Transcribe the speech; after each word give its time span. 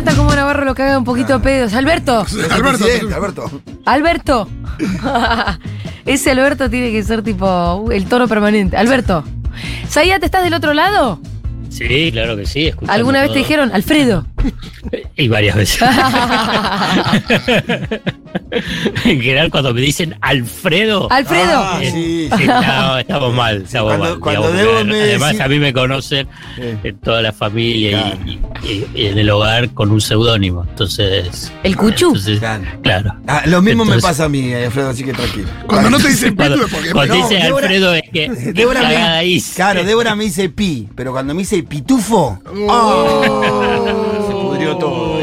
encanta 0.00 0.16
cómo 0.16 0.34
Navarro 0.34 0.64
lo 0.64 0.74
caga 0.74 0.96
un 0.96 1.04
poquito 1.04 1.34
a 1.34 1.42
pedos. 1.42 1.74
Alberto, 1.80 2.26
Alberto, 2.50 2.84
Alberto. 3.14 3.62
Alberto. 3.84 4.48
Ese 6.06 6.30
Alberto 6.30 6.70
tiene 6.70 6.90
que 6.90 7.02
ser 7.02 7.22
tipo 7.22 7.74
uh, 7.74 7.90
el 7.90 8.06
toro 8.06 8.26
permanente. 8.26 8.76
Alberto, 8.76 9.24
¿Sayat 9.88 10.22
estás 10.22 10.42
del 10.42 10.54
otro 10.54 10.72
lado? 10.72 11.20
Sí, 11.68 12.10
claro 12.12 12.36
que 12.36 12.46
sí. 12.46 12.72
¿Alguna 12.88 13.20
vez 13.20 13.32
te 13.32 13.38
dijeron, 13.38 13.70
Alfredo? 13.72 14.26
Y 15.16 15.28
varias 15.28 15.56
veces. 15.56 15.82
en 19.04 19.20
general, 19.20 19.50
cuando 19.50 19.74
me 19.74 19.80
dicen 19.80 20.16
Alfredo. 20.20 21.10
Alfredo. 21.10 21.52
Ah, 21.62 21.80
sí. 21.82 22.28
eh, 22.32 22.46
no, 22.46 22.98
estamos 22.98 23.34
mal. 23.34 23.62
Estamos 23.62 23.94
cuando- 23.96 24.04
mal, 24.14 24.20
cuando 24.20 24.52
digamos, 24.52 24.76
Debo 24.76 24.84
me 24.84 25.00
además, 25.02 25.40
a 25.40 25.48
mí 25.48 25.58
me 25.58 25.72
conocen 25.72 26.28
en 26.56 26.98
toda 26.98 27.22
la 27.22 27.32
familia 27.32 28.00
Claro. 28.02 28.18
y, 28.26 28.38
y- 28.68 28.86
y 28.94 29.06
en 29.06 29.18
el 29.18 29.30
hogar 29.30 29.70
con 29.74 29.90
un 29.90 30.00
seudónimo. 30.00 30.64
Entonces. 30.68 31.52
El 31.62 31.76
Cuchú. 31.76 32.06
entonces, 32.08 32.38
Claro. 32.38 32.64
claro. 32.82 33.14
Ah, 33.26 33.42
lo 33.46 33.60
mismo 33.62 33.84
me 33.84 33.98
pasa 34.00 34.24
a 34.24 34.28
mí, 34.28 34.52
Alfredo, 34.54 34.90
así 34.90 35.04
que 35.04 35.12
tranquilo. 35.12 35.48
Cuando 35.66 35.90
no 35.90 35.98
te 35.98 36.08
dicen 36.08 36.34
Cuando, 36.40 36.54
pitu 36.56 36.66
es 36.66 36.72
porque 36.74 36.90
cuando 36.92 37.14
No, 37.16 37.28
dice 37.28 37.40
Débora- 37.42 37.62
Alfredo 37.66 37.94
es 37.94 38.02
que. 38.12 38.28
Débora 38.54 38.82
me, 38.88 39.40
claro, 39.54 39.84
Débora 39.84 40.14
me 40.16 40.24
dice 40.24 40.48
pi, 40.48 40.88
pero 40.94 41.12
cuando 41.12 41.34
me 41.34 41.40
dice 41.42 41.62
pitufo, 41.62 42.40
¡oh! 42.68 44.09
Pudrió 44.74 44.78
todo. 44.78 45.18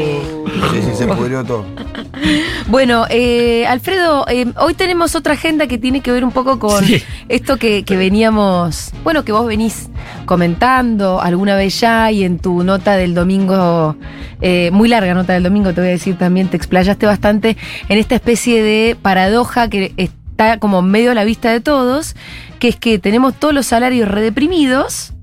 Sí, 0.72 0.82
sí, 0.82 0.90
se 0.94 1.06
pudrió 1.06 1.44
todo. 1.44 1.64
Bueno, 2.66 3.06
eh, 3.08 3.64
Alfredo, 3.66 4.26
eh, 4.28 4.46
hoy 4.56 4.74
tenemos 4.74 5.14
otra 5.14 5.34
agenda 5.34 5.66
que 5.68 5.78
tiene 5.78 6.00
que 6.02 6.10
ver 6.12 6.24
un 6.24 6.32
poco 6.32 6.58
con 6.58 6.84
Sí. 6.84 7.02
esto 7.28 7.56
que, 7.56 7.82
que 7.84 7.96
veníamos, 7.96 8.90
bueno, 9.04 9.24
que 9.24 9.32
vos 9.32 9.46
venís 9.46 9.88
comentando 10.26 11.20
alguna 11.20 11.56
vez 11.56 11.80
ya 11.80 12.10
y 12.10 12.24
en 12.24 12.38
tu 12.38 12.64
nota 12.64 12.96
del 12.96 13.14
domingo, 13.14 13.96
eh, 14.42 14.70
muy 14.72 14.88
larga 14.88 15.14
nota 15.14 15.32
del 15.32 15.44
domingo, 15.44 15.72
te 15.72 15.80
voy 15.80 15.88
a 15.88 15.92
decir 15.92 16.18
también, 16.18 16.48
te 16.48 16.56
explayaste 16.58 17.06
bastante 17.06 17.56
en 17.88 17.98
esta 17.98 18.16
especie 18.16 18.62
de 18.62 18.96
paradoja 19.00 19.70
que 19.70 19.94
está 19.96 20.58
como 20.58 20.82
medio 20.82 21.12
a 21.12 21.14
la 21.14 21.24
vista 21.24 21.50
de 21.50 21.60
todos, 21.60 22.16
que 22.58 22.68
es 22.68 22.76
que 22.76 22.98
tenemos 22.98 23.34
todos 23.34 23.54
los 23.54 23.64
salarios 23.66 24.08
redeprimidos. 24.08 25.14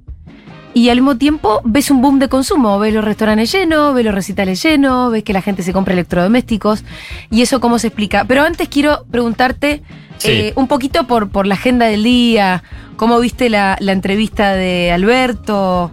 Y 0.75 0.89
al 0.89 0.97
mismo 0.97 1.17
tiempo 1.17 1.61
ves 1.63 1.89
un 1.89 2.01
boom 2.01 2.19
de 2.19 2.27
consumo, 2.27 2.77
ves 2.79 2.93
los 2.93 3.03
restaurantes 3.03 3.49
llenos, 3.51 3.95
ves 3.95 4.03
los 4.05 4.13
recitales 4.13 4.61
llenos, 4.61 5.09
ves 5.11 5.23
que 5.23 5.31
la 5.33 5.41
gente 5.41 5.63
se 5.63 5.71
compra 5.73 5.93
electrodomésticos 5.93 6.83
y 7.31 7.41
eso 7.41 7.59
cómo 7.61 7.79
se 7.79 7.87
explica. 7.87 8.25
Pero 8.27 8.43
antes 8.43 8.67
quiero 8.69 9.05
preguntarte 9.09 9.81
Sí. 10.17 10.31
eh, 10.31 10.53
un 10.55 10.67
poquito 10.67 11.07
por, 11.07 11.29
por 11.29 11.45
la 11.47 11.55
agenda 11.55 11.85
del 11.87 12.03
día, 12.03 12.61
cómo 12.97 13.19
viste 13.19 13.49
la, 13.49 13.77
la 13.79 13.91
entrevista 13.93 14.53
de 14.53 14.91
Alberto. 14.91 15.91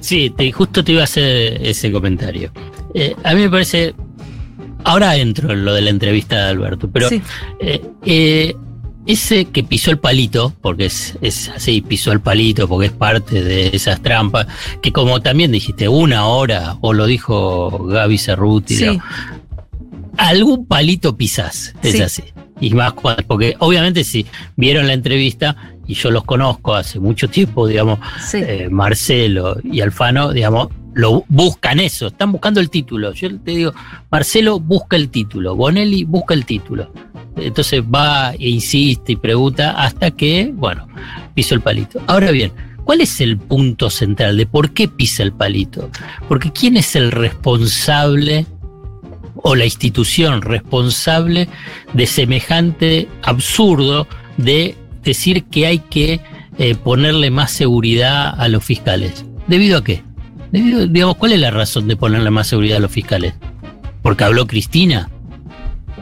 Sí, 0.00 0.30
te- 0.36 0.50
justo 0.52 0.82
te 0.82 0.92
iba 0.92 1.02
a 1.02 1.04
hacer 1.04 1.60
ese 1.66 1.92
comentario. 1.92 2.50
Eh, 2.94 3.14
a 3.22 3.34
mí 3.34 3.42
me 3.42 3.50
parece. 3.50 3.94
Ahora 4.84 5.16
entro 5.16 5.52
en 5.52 5.64
lo 5.64 5.74
de 5.74 5.80
la 5.82 5.90
entrevista 5.90 6.36
de 6.36 6.50
Alberto, 6.50 6.88
pero 6.90 7.08
Sí. 7.08 7.20
eh, 7.60 7.82
eh, 8.04 8.56
ese 9.06 9.46
que 9.46 9.62
pisó 9.62 9.90
el 9.90 9.98
palito, 9.98 10.52
porque 10.60 10.86
es, 10.86 11.16
es 11.20 11.48
así, 11.48 11.80
pisó 11.80 12.12
el 12.12 12.20
palito, 12.20 12.66
porque 12.68 12.86
es 12.86 12.92
parte 12.92 13.42
de 13.42 13.70
esas 13.72 14.02
trampas, 14.02 14.46
que 14.82 14.92
como 14.92 15.20
también 15.22 15.52
dijiste, 15.52 15.88
una 15.88 16.26
hora, 16.26 16.76
o 16.80 16.92
lo 16.92 17.06
dijo 17.06 17.86
Gaby 17.86 18.18
Cerruti, 18.18 18.76
Sí. 18.76 18.98
algún 20.16 20.66
palito 20.66 21.16
pisás, 21.16 21.74
es 21.82 21.92
Sí. 21.92 22.02
así. 22.02 22.22
Y 22.60 22.70
más 22.70 22.94
cuando, 22.94 23.22
porque 23.24 23.54
obviamente 23.58 24.02
si 24.02 24.26
vieron 24.56 24.86
la 24.86 24.94
entrevista, 24.94 25.56
y 25.86 25.94
yo 25.94 26.10
los 26.10 26.24
conozco 26.24 26.74
hace 26.74 26.98
mucho 26.98 27.28
tiempo, 27.28 27.66
digamos, 27.68 28.00
eh, 28.34 28.68
Marcelo 28.70 29.56
y 29.62 29.80
Alfano, 29.82 30.32
digamos, 30.32 30.68
lo 30.96 31.26
buscan 31.28 31.78
eso, 31.78 32.06
están 32.06 32.32
buscando 32.32 32.58
el 32.58 32.70
título. 32.70 33.12
Yo 33.12 33.28
te 33.40 33.50
digo, 33.50 33.74
Marcelo 34.10 34.58
busca 34.58 34.96
el 34.96 35.10
título, 35.10 35.54
Bonelli 35.54 36.04
busca 36.04 36.32
el 36.32 36.46
título. 36.46 36.90
Entonces 37.36 37.82
va 37.82 38.32
e 38.32 38.48
insiste 38.48 39.12
y 39.12 39.16
pregunta 39.16 39.72
hasta 39.72 40.10
que, 40.10 40.50
bueno, 40.54 40.88
pisó 41.34 41.54
el 41.54 41.60
palito. 41.60 42.00
Ahora 42.06 42.30
bien, 42.30 42.50
¿cuál 42.84 43.02
es 43.02 43.20
el 43.20 43.36
punto 43.36 43.90
central 43.90 44.38
de 44.38 44.46
por 44.46 44.70
qué 44.70 44.88
pisa 44.88 45.22
el 45.22 45.32
palito? 45.32 45.90
Porque 46.28 46.50
¿quién 46.50 46.78
es 46.78 46.96
el 46.96 47.12
responsable 47.12 48.46
o 49.34 49.54
la 49.54 49.66
institución 49.66 50.40
responsable 50.40 51.46
de 51.92 52.06
semejante 52.06 53.06
absurdo 53.22 54.08
de 54.38 54.74
decir 55.04 55.44
que 55.44 55.66
hay 55.66 55.80
que 55.80 56.22
eh, 56.56 56.74
ponerle 56.74 57.30
más 57.30 57.50
seguridad 57.50 58.34
a 58.40 58.48
los 58.48 58.64
fiscales? 58.64 59.26
¿Debido 59.46 59.76
a 59.76 59.84
qué? 59.84 60.05
Digamos, 60.52 61.16
¿cuál 61.16 61.32
es 61.32 61.40
la 61.40 61.50
razón 61.50 61.88
de 61.88 61.96
ponerle 61.96 62.30
más 62.30 62.46
seguridad 62.46 62.78
a 62.78 62.80
los 62.80 62.90
fiscales? 62.90 63.34
¿Porque 64.02 64.24
habló 64.24 64.46
Cristina? 64.46 65.10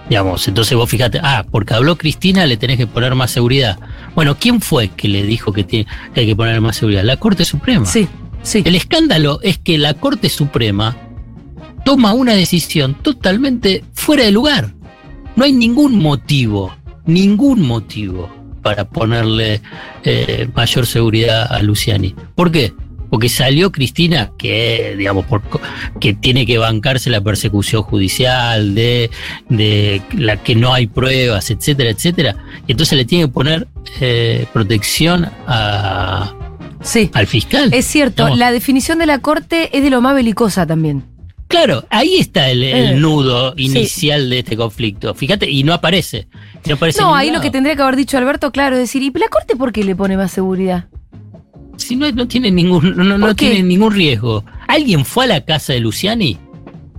Digamos, 0.09 0.47
entonces 0.49 0.77
vos 0.77 0.89
fíjate, 0.91 1.19
ah, 1.23 1.47
porque 1.51 1.75
habló 1.75 1.97
Cristina 1.97 2.47
le 2.47 2.57
tenés 2.57 2.77
que 2.77 2.87
poner 2.87 3.15
más 3.15 3.31
seguridad. 3.31 3.79
Bueno, 4.15 4.37
¿quién 4.39 4.61
fue 4.61 4.89
que 4.89 5.09
le 5.09 5.23
dijo 5.23 5.53
que, 5.53 5.65
tiene, 5.65 5.87
que 6.13 6.21
hay 6.21 6.27
que 6.27 6.37
poner 6.37 6.61
más 6.61 6.77
seguridad? 6.77 7.05
La 7.05 7.17
Corte 7.17 7.45
Suprema. 7.45 7.87
Sí, 7.87 8.07
sí. 8.43 8.63
El 8.65 8.75
escándalo 8.75 9.41
es 9.43 9.59
que 9.59 9.79
la 9.79 9.95
Corte 9.95 10.29
Suprema 10.29 10.97
toma 11.85 12.13
una 12.13 12.35
decisión 12.35 12.95
totalmente 12.95 13.85
fuera 13.95 14.25
de 14.25 14.31
lugar. 14.31 14.75
No 15.37 15.45
hay 15.45 15.53
ningún 15.53 15.99
motivo, 15.99 16.75
ningún 17.07 17.63
motivo 17.63 18.31
para 18.63 18.89
ponerle 18.89 19.61
eh, 20.05 20.49
mayor 20.55 20.87
seguridad 20.87 21.51
a 21.51 21.63
Luciani. 21.63 22.15
¿Por 22.35 22.51
qué? 22.51 22.73
Porque 23.15 23.29
salió 23.29 23.71
Cristina, 23.71 24.33
que 24.37 24.97
digamos, 24.99 25.25
por, 25.27 25.41
que 26.01 26.15
tiene 26.15 26.45
que 26.47 26.59
bancarse 26.59 27.11
la 27.11 27.21
persecución 27.21 27.83
judicial, 27.85 28.75
de, 28.75 29.09
de 29.49 30.03
la 30.19 30.37
que 30.43 30.57
no 30.57 30.75
hay 30.75 30.89
pruebas, 30.89 31.49
etcétera, 31.49 31.91
etcétera. 31.91 32.35
Y 32.67 32.73
entonces 32.73 32.99
le 32.99 33.05
tiene 33.05 33.27
que 33.27 33.29
poner 33.33 33.69
eh, 34.01 34.47
protección 34.53 35.31
a, 35.47 36.35
Sí. 36.83 37.09
al 37.15 37.29
fiscal. 37.29 37.73
Es 37.73 37.85
cierto, 37.85 38.35
la 38.35 38.51
definición 38.51 38.99
de 38.99 39.07
la 39.07 39.21
corte 39.21 39.71
es 39.79 39.85
de 39.85 39.91
lo 39.91 40.01
más 40.01 40.17
belicosa 40.17 40.67
también. 40.67 41.05
Claro, 41.47 41.87
ahí 41.91 42.17
está 42.17 42.51
el, 42.51 42.65
el 42.65 42.95
Eh, 42.95 42.95
nudo 42.97 43.55
sí. 43.57 43.67
inicial 43.67 44.29
de 44.29 44.41
este 44.41 44.57
conflicto. 44.57 45.15
Fíjate, 45.15 45.49
y 45.49 45.63
no 45.63 45.73
aparece. 45.73 46.27
No, 46.67 46.75
aparece 46.75 47.01
No, 47.01 47.15
ahí 47.15 47.31
lo 47.31 47.41
que 47.41 47.53
tendría 47.53 47.77
que 47.77 47.83
haber 47.83 47.95
dicho 47.95 48.19
Alberto, 48.19 48.51
claro, 48.51 48.75
es 48.75 48.81
decir, 48.83 49.05
¿y 49.05 49.13
la 49.17 49.29
corte 49.29 49.55
por 49.55 49.71
qué 49.71 49.85
le 49.85 49.95
pone 49.95 50.17
más 50.17 50.33
seguridad? 50.33 50.87
Si 51.77 51.97
no, 51.97 52.11
no 52.13 52.27
tiene 52.29 52.51
ningún, 52.51 52.97
no, 52.97 53.19
no, 53.19 53.35
tiene 53.35 53.63
ningún 53.63 53.93
riesgo. 53.93 54.45
¿Alguien 54.69 55.05
fue 55.05 55.25
a 55.25 55.29
la 55.29 55.41
casa 55.43 55.73
de 55.73 55.81
Luciani? 55.81 56.39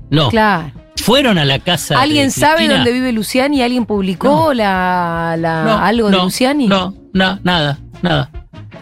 No. 0.09 0.29
Claro. 0.29 0.71
¿Fueron 0.97 1.37
a 1.37 1.45
la 1.45 1.59
casa 1.59 1.99
¿Alguien 2.01 2.27
de 2.27 2.31
sabe 2.31 2.67
dónde 2.67 2.91
vive 2.91 3.11
Luciani? 3.11 3.61
¿Alguien 3.61 3.85
publicó 3.85 4.53
la, 4.53 5.35
la- 5.37 5.63
No, 5.63 5.77
algo 5.77 6.09
de 6.09 6.17
Luciani? 6.17 6.67
No, 6.67 6.95
no, 7.13 7.39
nada, 7.43 7.79
nada. 8.01 8.31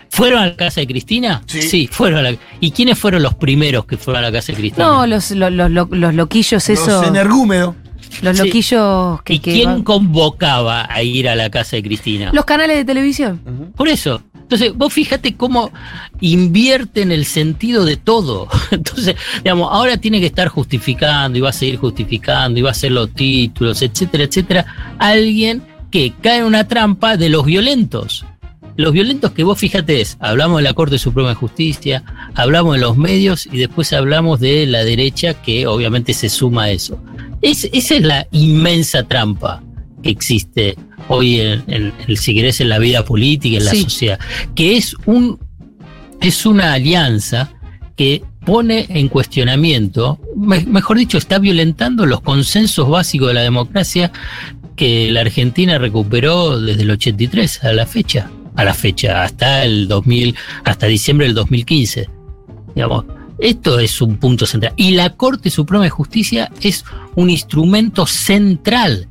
¿Fueron 0.09 0.43
a 0.43 0.47
la 0.47 0.55
casa 0.55 0.79
de 0.81 0.87
Cristina? 0.87 1.41
Sí. 1.47 1.89
fueron 1.91 2.19
a 2.19 2.21
la. 2.31 2.37
¿Y 2.59 2.69
quiénes 2.71 2.99
fueron 2.99 3.23
los 3.23 3.33
primeros 3.33 3.85
que 3.85 3.97
fueron 3.97 4.23
a 4.23 4.27
la 4.27 4.31
casa 4.31 4.51
de 4.51 4.59
Cristina? 4.59 4.85
No, 4.85 5.07
los, 5.07 5.31
los, 5.31 5.51
los, 5.51 5.71
los 5.89 6.13
loquillos, 6.13 6.69
eso. 6.69 7.01
Los 7.01 7.07
energúmedos. 7.07 7.75
Los 8.21 8.37
Sí. 8.37 8.45
loquillos 8.45 9.21
que. 9.23 9.33
¿Y 9.35 9.39
que 9.39 9.53
quién 9.53 9.69
van- 9.69 9.83
convocaba 9.83 10.87
a 10.91 11.01
ir 11.03 11.27
a 11.27 11.35
la 11.35 11.49
casa 11.49 11.75
de 11.75 11.83
Cristina? 11.83 12.31
Los 12.33 12.45
canales 12.45 12.77
de 12.77 12.85
televisión. 12.85 13.39
Por 13.75 13.87
eso. 13.87 14.21
Entonces, 14.35 14.73
vos 14.75 14.93
fíjate 14.93 15.35
cómo 15.35 15.71
invierten 16.19 17.11
el 17.11 17.25
sentido 17.25 17.85
de 17.85 17.97
todo. 17.97 18.47
Entonces, 18.71 19.15
digamos, 19.43 19.69
ahora 19.71 19.97
tiene 19.97 20.19
que 20.19 20.27
estar 20.27 20.47
justificando 20.47 21.37
y 21.37 21.41
va 21.41 21.49
a 21.49 21.53
seguir 21.53 21.77
justificando 21.77 22.59
y 22.59 22.61
va 22.61 22.69
a 22.69 22.71
hacer 22.71 22.91
los 22.91 23.11
títulos, 23.13 23.81
etcétera, 23.81 24.23
etcétera. 24.25 24.65
Alguien 24.99 25.63
que 25.91 26.13
cae 26.21 26.39
en 26.39 26.45
una 26.45 26.67
trampa 26.67 27.17
de 27.17 27.29
los 27.29 27.45
violentos. 27.45 28.25
Los 28.75 28.91
violentos 28.91 29.31
que 29.31 29.43
vos 29.43 29.59
fíjate 29.59 30.01
es, 30.01 30.17
hablamos 30.19 30.57
de 30.57 30.63
la 30.63 30.73
Corte 30.73 30.97
Suprema 30.97 31.29
de 31.29 31.35
Justicia, 31.35 32.03
hablamos 32.33 32.73
de 32.73 32.81
los 32.81 32.97
medios 32.97 33.45
y 33.45 33.57
después 33.57 33.93
hablamos 33.93 34.39
de 34.39 34.65
la 34.65 34.83
derecha 34.83 35.35
que 35.35 35.67
obviamente 35.67 36.13
se 36.15 36.27
suma 36.29 36.63
a 36.63 36.71
eso. 36.71 36.99
Es, 37.43 37.69
esa 37.73 37.95
es 37.95 38.01
la 38.01 38.27
inmensa 38.31 39.03
trampa 39.03 39.61
que 40.01 40.09
existe 40.09 40.75
hoy 41.07 41.39
en, 41.39 41.63
en- 41.67 41.93
en- 42.07 42.17
si 42.17 42.33
querés, 42.33 42.59
en 42.61 42.69
la 42.69 42.79
vida 42.79 43.05
política, 43.05 43.57
en 43.57 43.65
la 43.65 43.71
Sí. 43.71 43.83
sociedad, 43.83 44.19
que 44.55 44.77
es 44.77 44.95
un 45.05 45.39
es 46.21 46.45
una 46.45 46.71
alianza 46.73 47.51
que 47.97 48.23
pone 48.45 48.85
en 48.89 49.09
cuestionamiento, 49.09 50.19
me- 50.37 50.65
mejor 50.65 50.97
dicho, 50.97 51.17
está 51.17 51.37
violentando 51.37 52.05
los 52.05 52.21
consensos 52.21 52.89
básicos 52.89 53.27
de 53.27 53.33
la 53.35 53.41
democracia 53.41 54.09
que 54.77 55.11
la 55.11 55.19
Argentina 55.21 55.77
recuperó 55.77 56.59
desde 56.61 56.83
el 56.83 56.91
83 56.91 57.63
a 57.65 57.73
la 57.73 57.85
fecha, 57.85 58.31
a 58.55 58.63
la 58.63 58.73
fecha, 58.73 59.23
hasta 59.23 59.65
el 59.65 59.87
2000, 59.89 60.33
hasta 60.63 60.87
diciembre 60.87 61.27
del 61.27 61.35
2015. 61.35 62.09
Digamos, 62.73 63.05
esto 63.43 63.77
es 63.77 64.01
un 64.01 64.15
punto 64.15 64.45
central. 64.45 64.73
Y 64.77 64.91
la 64.91 65.09
Corte 65.11 65.49
Suprema 65.49 65.83
de 65.83 65.89
Justicia 65.89 66.49
es 66.61 66.85
un 67.15 67.29
instrumento 67.29 68.05
central 68.05 69.09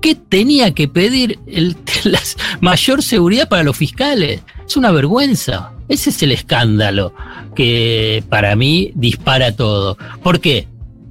que 0.00 0.14
tenía 0.14 0.72
que 0.72 0.86
pedir 0.86 1.40
el, 1.46 1.76
mayor 2.60 3.02
seguridad 3.02 3.48
para 3.48 3.64
los 3.64 3.76
fiscales. 3.76 4.42
Es 4.64 4.76
una 4.76 4.92
vergüenza. 4.92 5.72
Ese 5.88 6.10
es 6.10 6.22
el 6.22 6.30
escándalo 6.30 7.12
que 7.56 8.22
para 8.28 8.54
mí 8.54 8.92
dispara 8.94 9.56
todo. 9.56 9.98
¿Por 10.22 10.40
qué? 10.40 10.68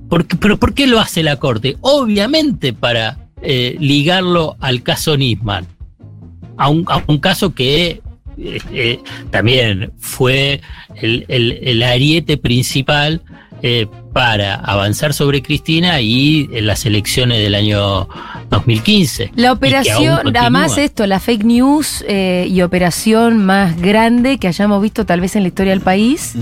¿por 0.09 0.25
qué- 0.25 0.37
¿Pero 0.37 0.57
por 0.57 0.73
qué 0.73 0.87
lo 0.87 0.99
hace 1.01 1.23
la 1.23 1.35
Corte? 1.35 1.75
Obviamente 1.81 2.71
para 2.71 3.17
eh, 3.41 3.75
ligarlo 3.79 4.55
al 4.61 4.81
caso 4.81 5.17
Nisman, 5.17 5.67
a 6.57 6.69
un, 6.69 6.85
a 6.87 7.03
un 7.05 7.17
caso 7.17 7.53
que 7.53 8.01
eh, 8.43 8.59
eh, 8.73 8.99
también 9.29 9.91
fue 9.99 10.61
el, 10.95 11.25
el- 11.27 11.59
el 11.61 11.83
ariete 11.83 12.37
principal 12.37 13.21
eh, 13.63 13.85
para 14.13 14.55
avanzar 14.55 15.13
sobre 15.13 15.41
Cristina 15.43 16.01
y 16.01 16.49
en 16.51 16.65
las 16.65 16.85
elecciones 16.85 17.37
del 17.39 17.53
año 17.55 18.07
2015. 18.49 19.31
La 19.35 19.51
operación, 19.53 20.35
además 20.35 20.77
esto, 20.77 21.05
la 21.07 21.19
fake 21.19 21.43
news 21.43 22.03
eh, 22.07 22.47
y 22.49 22.61
operación 22.63 23.45
más 23.45 23.79
grande 23.79 24.37
que 24.39 24.47
hayamos 24.47 24.81
visto 24.81 25.05
tal 25.05 25.21
vez 25.21 25.35
en 25.35 25.43
la 25.43 25.49
historia 25.49 25.71
del 25.71 25.81
país, 25.81 26.33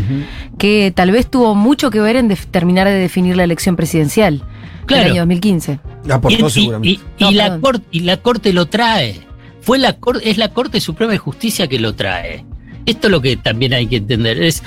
que 0.58 0.92
tal 0.96 1.12
vez 1.12 1.30
tuvo 1.30 1.56
mucho 1.56 1.92
que 1.92 2.00
ver 2.00 2.16
en 2.16 2.34
terminar 2.52 2.88
de 2.88 2.94
definir 2.94 3.36
la 3.38 3.44
elección 3.44 3.76
presidencial 3.76 4.42
Claro. 4.86 5.04
del 5.04 5.12
año 5.12 5.22
2015. 5.22 5.80
La 6.06 6.16
aportó 6.16 6.48
Y- 6.48 6.50
seguramente. 6.50 6.90
y- 6.90 7.24
y 7.24 7.24
No, 7.26 7.32
la 7.32 7.60
corte, 7.60 7.86
y 7.92 8.00
la 8.00 8.18
Corte 8.18 8.54
lo 8.54 8.66
trae. 8.68 9.20
Fue 9.70 9.78
la 9.78 9.98
es 10.24 10.38
la 10.40 10.50
Corte 10.50 10.82
Suprema 10.82 11.12
de 11.12 11.20
Justicia 11.20 11.68
que 11.68 11.80
lo 11.80 11.94
trae. 11.94 12.44
Esto 12.88 13.06
es 13.08 13.12
lo 13.12 13.22
que 13.22 13.38
también 13.38 13.72
hay 13.74 13.86
que 13.86 13.98
entender. 13.98 14.42
Es, 14.42 14.64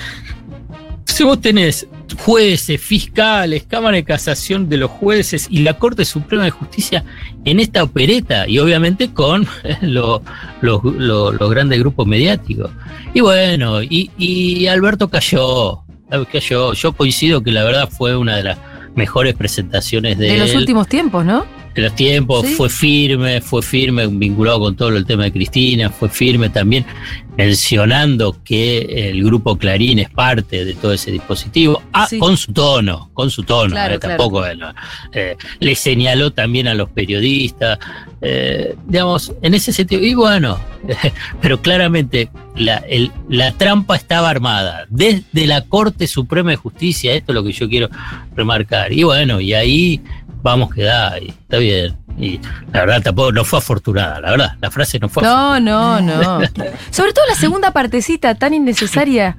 si 1.05 1.25
vos 1.25 1.41
tenés 1.41 1.87
jueces, 2.19 2.79
fiscales, 2.79 3.63
Cámara 3.67 3.97
de 3.97 4.05
Casación 4.05 4.69
de 4.69 4.77
los 4.77 4.89
jueces 4.89 5.47
y 5.49 5.59
la 5.59 5.77
Corte 5.77 6.05
Suprema 6.05 6.45
de 6.45 6.51
Justicia 6.51 7.03
en 7.43 7.59
esta 7.59 7.83
opereta, 7.83 8.47
y 8.47 8.59
obviamente 8.59 9.11
con 9.11 9.45
lo- 9.81 10.21
lo- 10.61 10.81
lo- 10.97 11.31
los 11.33 11.49
grandes 11.49 11.79
grupos 11.79 12.07
mediáticos. 12.07 12.71
Y 13.13 13.19
bueno, 13.19 13.83
y, 13.83 14.09
y 14.17 14.67
Alberto 14.67 15.09
cayó, 15.09 15.81
cayó. 16.31 16.71
Yo 16.73 16.93
coincido 16.93 17.43
que 17.43 17.51
la 17.51 17.65
verdad 17.65 17.89
fue 17.89 18.15
una 18.15 18.37
de 18.37 18.43
las 18.43 18.57
mejores 18.95 19.33
presentaciones 19.35 20.17
de, 20.17 20.27
De 20.27 20.37
los 20.37 20.51
él 20.51 20.57
últimos 20.59 20.87
tiempos, 20.87 21.25
¿no? 21.25 21.45
De 21.73 21.81
los 21.81 21.95
tiempos, 21.95 22.45
Sí. 22.45 22.53
fue 22.55 22.69
firme, 22.69 23.41
fue 23.41 23.61
firme, 23.61 24.05
vinculado 24.07 24.59
con 24.59 24.75
todo 24.75 24.89
el 24.95 25.05
tema 25.05 25.23
de 25.23 25.31
Cristina, 25.31 25.89
fue 25.89 26.09
firme 26.09 26.49
también 26.49 26.85
mencionando 27.37 28.37
que 28.43 29.09
el 29.09 29.23
grupo 29.23 29.57
Clarín 29.57 29.99
es 29.99 30.09
parte 30.09 30.65
de 30.65 30.73
todo 30.75 30.93
ese 30.93 31.11
dispositivo, 31.11 31.81
Ah, 31.91 32.07
Sí. 32.07 32.19
con 32.19 32.37
su 32.37 32.53
tono, 32.53 33.09
con 33.13 33.29
su 33.31 33.43
tono, 33.43 33.71
Claro, 33.71 33.95
eh, 33.95 33.99
claro. 33.99 34.17
tampoco 34.17 34.45
eh, 34.45 35.35
le 35.59 35.75
señaló 35.75 36.31
también 36.31 36.67
a 36.67 36.73
los 36.75 36.89
periodistas, 36.89 37.79
eh, 38.21 38.75
digamos, 38.87 39.31
en 39.41 39.53
ese 39.55 39.73
sentido, 39.73 40.03
y 40.03 40.13
bueno, 40.13 40.59
pero 41.41 41.61
claramente 41.61 42.29
la, 42.55 42.77
el- 42.77 43.11
la 43.29 43.51
trampa 43.53 43.95
estaba 43.95 44.29
armada 44.29 44.85
desde 44.89 45.47
la 45.47 45.61
Corte 45.61 46.05
Suprema 46.07 46.51
de 46.51 46.57
Justicia, 46.57 47.13
esto 47.13 47.31
es 47.31 47.35
lo 47.35 47.43
que 47.43 47.51
yo 47.51 47.67
quiero 47.67 47.89
remarcar, 48.35 48.93
y 48.93 49.03
bueno, 49.03 49.41
y 49.41 49.53
ahí 49.53 50.01
vamos 50.43 50.73
que 50.73 50.83
da, 50.83 51.17
y 51.19 51.29
está 51.29 51.57
bien. 51.57 51.97
Y 52.19 52.39
la 52.71 52.81
verdad 52.81 53.01
tampoco 53.01 53.31
no 53.31 53.43
fue 53.43 53.57
afortunada, 53.57 54.21
la 54.21 54.31
verdad, 54.31 54.51
la 54.61 54.69
frase 54.69 54.99
no 54.99 55.09
fue 55.09 55.23
No, 55.23 55.59
no, 55.59 55.99
no. 55.99 56.41
Sobre 56.91 57.13
todo 57.13 57.25
la 57.27 57.35
segunda 57.35 57.71
partecita 57.71 58.35
tan 58.35 58.53
innecesaria. 58.53 59.35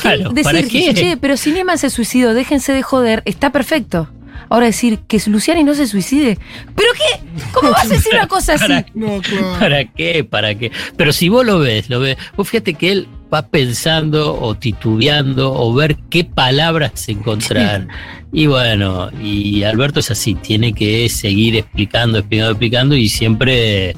Claro, 0.00 0.30
Decir, 0.30 0.42
¿para 0.42 0.62
qué? 0.62 0.94
che, 0.94 1.16
pero 1.16 1.36
se 1.36 1.90
suicidó, 1.90 2.32
déjense 2.34 2.72
de 2.72 2.82
joder, 2.82 3.22
está 3.26 3.50
perfecto. 3.50 4.08
Ahora 4.48 4.66
decir 4.66 4.98
que 5.06 5.22
Luciani 5.26 5.62
no 5.62 5.74
se 5.74 5.86
suicide. 5.86 6.36
¿Pero 6.74 6.88
qué? 6.94 7.20
¿Cómo 7.52 7.70
vas 7.70 7.84
a 7.84 7.88
decir 7.88 8.12
una 8.14 8.26
cosa 8.28 8.54
así? 8.54 8.66
¿Para, 8.66 8.86
No, 8.94 9.20
claro. 9.20 9.56
¿Para 9.60 9.84
qué? 9.84 10.24
¿Para 10.24 10.54
qué? 10.56 10.72
Pero 10.96 11.12
si 11.12 11.28
vos 11.28 11.46
lo 11.46 11.60
ves, 11.60 11.88
lo 11.88 12.00
ves, 12.00 12.16
vos 12.36 12.48
fíjate 12.48 12.74
que 12.74 12.90
él 12.90 13.08
va 13.32 13.46
pensando 13.46 14.40
o 14.40 14.54
titubeando 14.54 15.52
o 15.52 15.72
ver 15.74 15.96
qué 16.10 16.24
palabras 16.24 17.08
encontrar. 17.08 17.86
Y 18.32 18.46
bueno, 18.46 19.10
y 19.20 19.64
Alberto 19.64 19.98
es 19.98 20.12
así, 20.12 20.36
tiene 20.36 20.72
que 20.72 21.08
seguir 21.08 21.56
explicando, 21.56 22.18
explicando, 22.18 22.52
explicando 22.52 22.94
y 22.94 23.08
siempre 23.08 23.96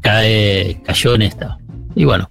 cae, 0.00 0.80
cayó 0.86 1.14
en 1.14 1.20
esta. 1.20 1.58
Y 1.94 2.04
bueno, 2.04 2.26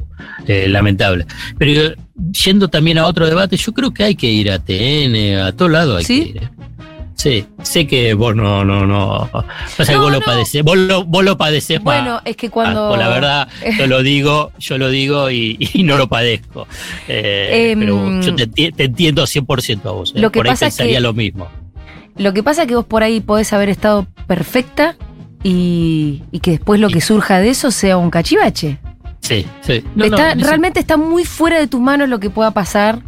eh, 0.47 0.67
lamentable. 0.67 1.27
Pero 1.59 1.71
eh, 1.81 1.95
yendo 2.43 2.69
también 2.69 2.97
a 2.97 3.05
otro 3.05 3.27
debate, 3.27 3.55
yo 3.57 3.71
creo 3.71 3.93
que 3.93 4.03
hay 4.03 4.15
que 4.15 4.31
ir 4.31 4.49
a 4.49 4.57
TN, 4.57 5.37
a 5.41 5.51
todo 5.51 5.69
lado 5.69 5.97
hay 5.97 6.05
¿Sí? 6.05 6.33
que 6.33 6.39
ir. 6.39 6.49
Eh. 7.13 7.15
Sí, 7.15 7.45
sé 7.61 7.87
que 7.87 8.13
vos 8.15 8.35
no, 8.35 8.65
no, 8.65 8.85
no. 8.85 9.29
No, 9.31 9.45
vos 10.01 10.11
lo 10.11 10.11
no. 10.11 10.19
padecés, 10.21 10.63
vos 10.63 10.77
lo, 10.77 11.03
vos 11.05 11.23
lo 11.23 11.37
padecés 11.37 11.81
más. 11.83 12.01
Bueno, 12.01 12.21
es 12.25 12.35
que 12.35 12.49
cuando. 12.49 12.85
Ah, 12.85 12.89
pues 12.89 12.99
la 12.99 13.07
verdad, 13.09 13.47
yo 13.77 13.87
lo 13.87 14.03
digo, 14.03 14.51
yo 14.59 14.77
lo 14.77 14.89
digo 14.89 15.29
y, 15.31 15.57
y 15.73 15.83
no 15.83 15.97
lo 15.97 16.07
padezco. 16.07 16.67
Eh, 17.07 17.71
Em, 17.71 17.79
pero 17.79 18.21
yo 18.21 18.35
te, 18.35 18.47
te 18.71 18.83
entiendo 18.83 19.23
100% 19.23 19.85
a 19.85 19.91
vos. 19.91 20.13
eh. 20.15 20.19
Lo 20.19 20.31
que 20.31 20.39
Por 20.39 20.47
ahí 20.47 20.51
pasa 20.53 20.65
pensaría 20.65 20.95
que- 20.95 21.01
lo 21.01 21.13
mismo. 21.13 21.47
Lo 22.15 22.33
que 22.33 22.43
pasa 22.43 22.63
es 22.63 22.67
que 22.67 22.75
vos 22.75 22.85
por 22.85 23.01
ahí 23.03 23.21
podés 23.21 23.53
haber 23.53 23.69
estado 23.69 24.05
perfecta 24.27 24.95
y, 25.43 26.23
y 26.31 26.39
que 26.39 26.51
después 26.51 26.79
lo 26.79 26.89
que 26.89 27.01
surja 27.01 27.39
de 27.39 27.49
eso 27.49 27.71
sea 27.71 27.97
un 27.97 28.09
cachivache. 28.09 28.77
Sí, 29.21 29.45
sí. 29.61 29.83
No, 29.95 30.05
Está- 30.05 30.35
realmente 30.35 30.79
está 30.79 30.97
muy 30.97 31.25
fuera 31.25 31.57
de 31.59 31.67
tus 31.67 31.79
manos 31.81 32.09
lo 32.09 32.19
que 32.19 32.29
pueda 32.29 32.51
pasar 32.51 32.99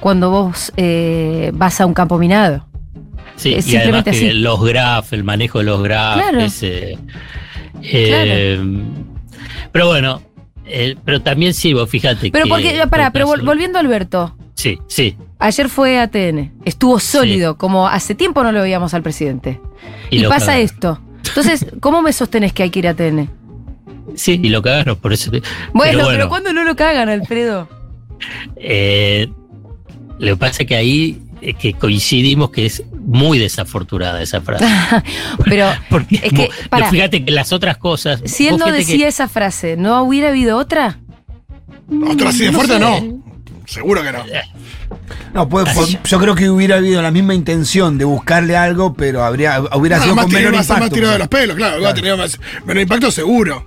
cuando 0.00 0.30
vos 0.30 0.72
eh, 0.76 1.50
vas 1.54 1.80
a 1.80 1.86
un 1.86 1.94
campo 1.94 2.18
minado. 2.18 2.66
Sí, 3.40 3.54
es 3.54 3.66
y 3.66 3.76
además 3.76 4.04
simplemente 4.04 4.10
que 4.12 4.28
así. 4.30 4.38
los 4.38 4.64
graph, 4.64 5.12
el 5.12 5.24
manejo 5.24 5.58
de 5.58 5.64
los 5.64 5.82
graph, 5.82 6.16
Claro. 6.16 6.40
ese, 6.40 6.98
eh, 7.82 8.60
Pero 9.72 9.86
bueno, 9.86 10.22
eh, 10.66 10.96
pero 11.04 11.20
también 11.22 11.54
sí, 11.54 11.72
vos 11.72 11.88
fíjate 11.88 12.30
Pero 12.30 12.44
que... 12.44 12.50
porque, 12.50 12.82
pará, 12.90 13.10
pero 13.12 13.26
vol- 13.28 13.44
volviendo 13.44 13.78
a 13.78 13.80
Alberto, 13.80 14.36
Sí, 14.54 14.78
sí. 14.88 15.16
ayer 15.38 15.68
fue 15.68 15.98
a 15.98 16.08
TN, 16.08 16.52
estuvo 16.64 16.98
sólido, 17.00 17.56
como 17.56 17.88
hace 17.88 18.14
tiempo 18.14 18.42
no 18.42 18.52
lo 18.52 18.60
veíamos 18.62 18.92
al 18.94 19.02
presidente. 19.02 19.60
Y, 20.10 20.24
pasa 20.24 20.46
cagaron. 20.46 20.62
esto. 20.64 21.00
Entonces, 21.28 21.66
¿cómo 21.80 22.02
me 22.02 22.12
sostenés 22.12 22.52
que 22.52 22.64
hay 22.64 22.70
que 22.70 22.80
ir 22.80 22.88
a 22.88 22.94
TN? 22.94 23.28
Sí, 24.16 24.40
y 24.42 24.48
lo 24.48 24.60
cagaron, 24.60 24.96
por 24.96 25.12
eso. 25.12 25.30
Bueno, 25.72 26.04
pero, 26.08 26.28
¿cuándo 26.28 26.52
no 26.52 26.64
lo 26.64 26.74
cagan, 26.76 27.08
Alfredo? 27.08 27.68
Eh, 28.56 29.28
lo 30.18 30.26
que 30.34 30.36
pasa 30.36 30.62
es 30.62 30.68
que 30.68 30.76
ahí 30.76 31.22
es 31.40 31.54
que 31.56 31.72
coincidimos 31.74 32.50
que 32.50 32.66
es 32.66 32.82
muy 33.12 33.38
desafortunada 33.38 34.22
esa 34.22 34.40
frase. 34.40 34.64
Pero 35.44 35.66
Porque 35.90 36.16
Es 36.22 36.32
que, 36.32 36.48
pará. 36.68 36.90
fíjate 36.90 37.24
que 37.24 37.30
las 37.32 37.52
otras 37.52 37.76
cosas. 37.76 38.22
si 38.24 38.46
él 38.48 38.56
no 38.56 38.66
que- 38.66 38.72
decía 38.72 39.08
esa 39.08 39.26
frase, 39.28 39.76
¿no 39.76 40.02
hubiera 40.04 40.28
habido 40.28 40.56
otra? 40.56 40.98
Otra 42.08 42.28
así 42.30 42.44
de 42.44 42.52
No 42.52 42.58
fuerte, 42.60 42.74
sé. 42.74 42.80
no. 42.80 43.20
Seguro 43.66 44.02
que 44.02 44.12
no. 44.12 44.24
No, 45.34 45.48
puede- 45.48 45.72
po- 45.74 45.86
yo 45.86 46.18
creo 46.20 46.34
que 46.36 46.50
hubiera 46.50 46.76
habido 46.76 47.02
la 47.02 47.10
misma 47.10 47.34
intención 47.34 47.98
de 47.98 48.04
buscarle 48.04 48.56
algo, 48.56 48.94
pero 48.94 49.24
habría, 49.24 49.60
hubiera 49.74 49.96
No, 49.98 50.02
sido 50.04 50.14
más, 50.14 50.24
con 50.24 50.30
tirado, 50.30 50.44
menor 50.46 50.58
más, 50.60 50.68
más 50.68 50.78
impacto. 50.78 50.94
tirado 50.94 51.12
de 51.14 51.18
los 51.18 51.28
pelos, 51.28 51.56
claro. 51.56 51.78
Claro. 51.78 51.94
Tenido 51.94 52.16
más, 52.16 52.38
menor 52.64 52.82
impacto, 52.82 53.10
seguro. 53.10 53.66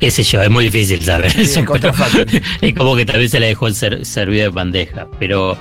qué 0.00 0.10
sé 0.10 0.22
yo, 0.24 0.42
es 0.42 0.50
muy 0.50 0.64
difícil 0.64 1.00
saber 1.02 1.30
Sí, 1.30 1.42
eso. 1.42 1.60
es 1.60 1.66
pero 1.70 1.92
es 2.62 2.74
como 2.74 2.96
que 2.96 3.06
tal 3.06 3.18
vez 3.20 3.30
se 3.30 3.38
la 3.40 3.46
dejó 3.46 3.66
el 3.68 3.74
ser, 3.74 4.04
servido 4.04 4.42
de 4.44 4.48
bandeja. 4.50 5.06
Pero 5.18 5.56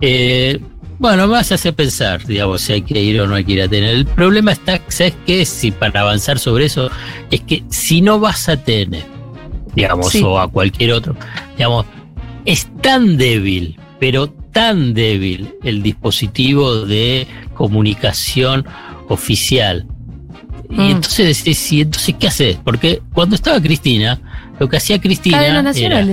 eh, 0.00 0.60
bueno, 0.98 1.34
a 1.34 1.38
hacer 1.40 1.74
pensar, 1.74 2.24
digamos, 2.26 2.62
si 2.62 2.72
hay 2.74 2.82
que 2.82 3.02
ir 3.02 3.20
o 3.20 3.26
no 3.26 3.34
hay 3.34 3.44
que 3.44 3.52
ir 3.52 3.62
a 3.62 3.68
tener. 3.68 3.90
El 3.94 4.06
problema 4.06 4.52
está, 4.52 4.80
¿sabes 4.88 5.14
qué? 5.26 5.44
Si 5.44 5.70
para 5.70 6.00
avanzar 6.00 6.38
sobre 6.38 6.66
eso, 6.66 6.90
es 7.30 7.40
que 7.42 7.64
si 7.68 8.00
no 8.00 8.18
vas 8.18 8.48
a 8.48 8.56
tener, 8.56 9.04
digamos, 9.74 10.10
Sí. 10.10 10.22
o 10.24 10.38
a 10.38 10.48
cualquier 10.48 10.92
otro, 10.92 11.16
digamos, 11.56 11.86
es 12.44 12.68
tan 12.80 13.16
débil, 13.16 13.78
pero 14.00 14.28
tan 14.52 14.94
débil 14.94 15.54
el 15.62 15.82
dispositivo 15.82 16.86
de 16.86 17.26
comunicación 17.54 18.64
oficial. 19.08 19.86
Y 20.70 20.74
Mm. 20.74 20.90
entonces 20.92 21.44
decís, 21.44 21.72
¿y 21.72 21.80
entonces 21.82 22.14
qué 22.18 22.26
haces? 22.28 22.58
Porque 22.64 23.02
cuando 23.12 23.36
estaba 23.36 23.60
Cristina, 23.60 24.20
lo 24.58 24.68
que 24.68 24.78
hacía 24.78 25.00
Cristina 25.00 25.38
Cadenas 25.38 25.76
era. 25.76 26.04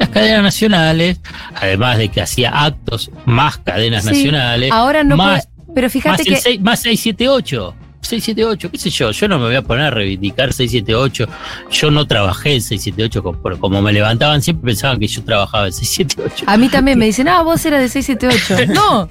Las 0.00 0.08
cadenas 0.08 0.42
nacionales, 0.42 1.20
además 1.54 1.98
de 1.98 2.08
que 2.08 2.20
hacía 2.20 2.50
actos 2.50 3.10
más 3.26 3.58
cadenas 3.58 4.02
Sí, 4.04 4.10
nacionales, 4.10 4.72
Ahora 4.72 5.04
no 5.04 5.16
más, 5.16 5.46
puede- 5.46 5.74
Pero 5.74 5.90
fíjate 5.90 6.10
más, 6.10 6.20
el 6.20 6.26
que. 6.26 6.36
seis- 6.40 6.60
más 6.60 6.80
678. 6.80 7.74
678, 8.02 8.70
qué 8.72 8.78
sé 8.78 8.88
yo, 8.90 9.10
yo 9.12 9.28
no 9.28 9.38
me 9.38 9.44
voy 9.44 9.54
a 9.56 9.62
poner 9.62 9.84
a 9.84 9.90
reivindicar 9.90 10.52
678, 10.54 11.28
yo 11.70 11.90
no 11.92 12.06
trabajé 12.06 12.54
en 12.54 12.62
678, 12.62 13.22
como, 13.22 13.60
como 13.60 13.82
me 13.82 13.92
levantaban 13.92 14.40
siempre 14.42 14.70
pensaban 14.70 14.98
que 14.98 15.06
yo 15.06 15.22
trabajaba 15.22 15.66
en 15.66 15.72
678, 15.74 16.44
A 16.48 16.56
mí 16.56 16.68
también 16.70 16.98
me 16.98 17.04
dicen, 17.10 17.28
ah, 17.28 17.42
vos 17.42 17.64
eras 17.66 17.80
de 17.82 17.88
678. 17.90 18.72
No, 18.74 19.08